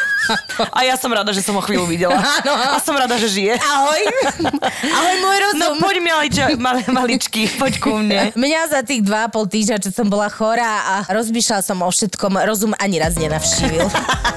[0.75, 2.19] A ja som rada, že som ho chvíľu videla.
[2.19, 2.51] Áno.
[2.51, 3.55] A som rada, že žije.
[3.55, 4.01] Ahoj.
[4.91, 5.59] Ahoj, môj rozum.
[5.63, 8.35] No poď maliča, malé maličky, poď ku mne.
[8.35, 11.87] Mňa za tých dva a pol týždňa, čo som bola chorá a rozmýšľala som o
[11.87, 13.87] všetkom, rozum ani raz nenavštívil.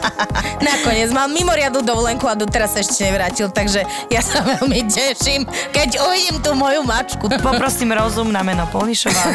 [0.67, 3.83] Nakoniec mal mimoriadnu dovolenku a doteraz sa ešte nevrátil, takže
[4.15, 5.43] ja sa veľmi teším,
[5.75, 7.27] keď uvidím tú moju mačku.
[7.43, 9.27] Poprosím rozum na meno Polnišová.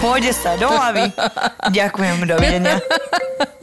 [0.00, 1.04] Pôjde sa do hlavy.
[1.76, 2.78] Ďakujem, dovidenia.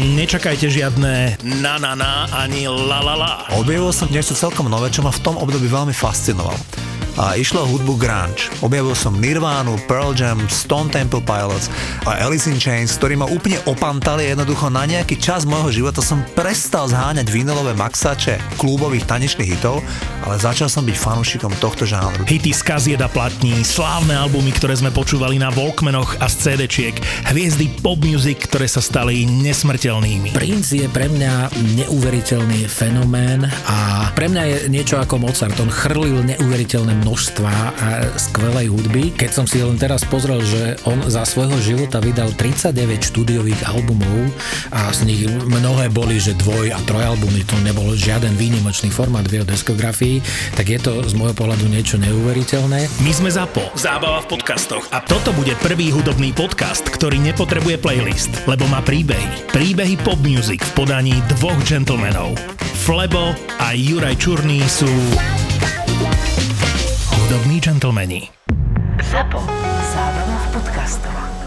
[0.00, 3.32] Nečakajte žiadne na na na ani la la la.
[3.52, 6.56] Objavil som niečo celkom nové, čo ma v tom období veľmi fascinovalo.
[7.20, 8.48] A išlo hudbu grunge.
[8.64, 11.68] Objavil som Nirvánu, Pearl Jam, Stone Temple Pilots
[12.08, 16.24] a Alice in Chains, ktorí ma úplne opantali jednoducho na nejaký čas môjho života som
[16.32, 19.84] prestal zháňať vinylové maxače klubových tanečných hitov,
[20.24, 22.24] ale začal som byť fanúšikom tohto žánru.
[22.24, 26.96] Hity z kaziet a platní, slávne albumy, ktoré sme počúvali na Walkmanoch a z CD-čiek,
[27.28, 29.89] hviezdy pop music, ktoré sa stali nesmrteľnými.
[30.30, 35.58] Prince je pre mňa neuveriteľný fenomén a pre mňa je niečo ako Mozart.
[35.58, 39.10] On chrlil neuveriteľné množstva a skvelej hudby.
[39.18, 42.70] Keď som si len teraz pozrel, že on za svojho života vydal 39
[43.02, 44.30] štúdiových albumov
[44.70, 49.42] a z nich mnohé boli, že dvoj a trojalbumy, to nebol žiaden výnimočný formát v
[49.42, 50.22] jeho diskografii,
[50.54, 52.86] tak je to z môjho pohľadu niečo neuveriteľné.
[53.02, 58.30] My sme ZAPO, zábava v podcastoch a toto bude prvý hudobný podcast, ktorý nepotrebuje playlist,
[58.46, 59.50] lebo má príbehy.
[59.80, 62.36] Príbehy pop music v podaní dvoch gentlemanov.
[62.84, 64.84] Flebo a Juraj Čurný sú
[67.16, 68.28] hudobní gentlemani.
[69.00, 69.40] ZAPO.
[69.88, 71.39] Zábrná v podcastovách.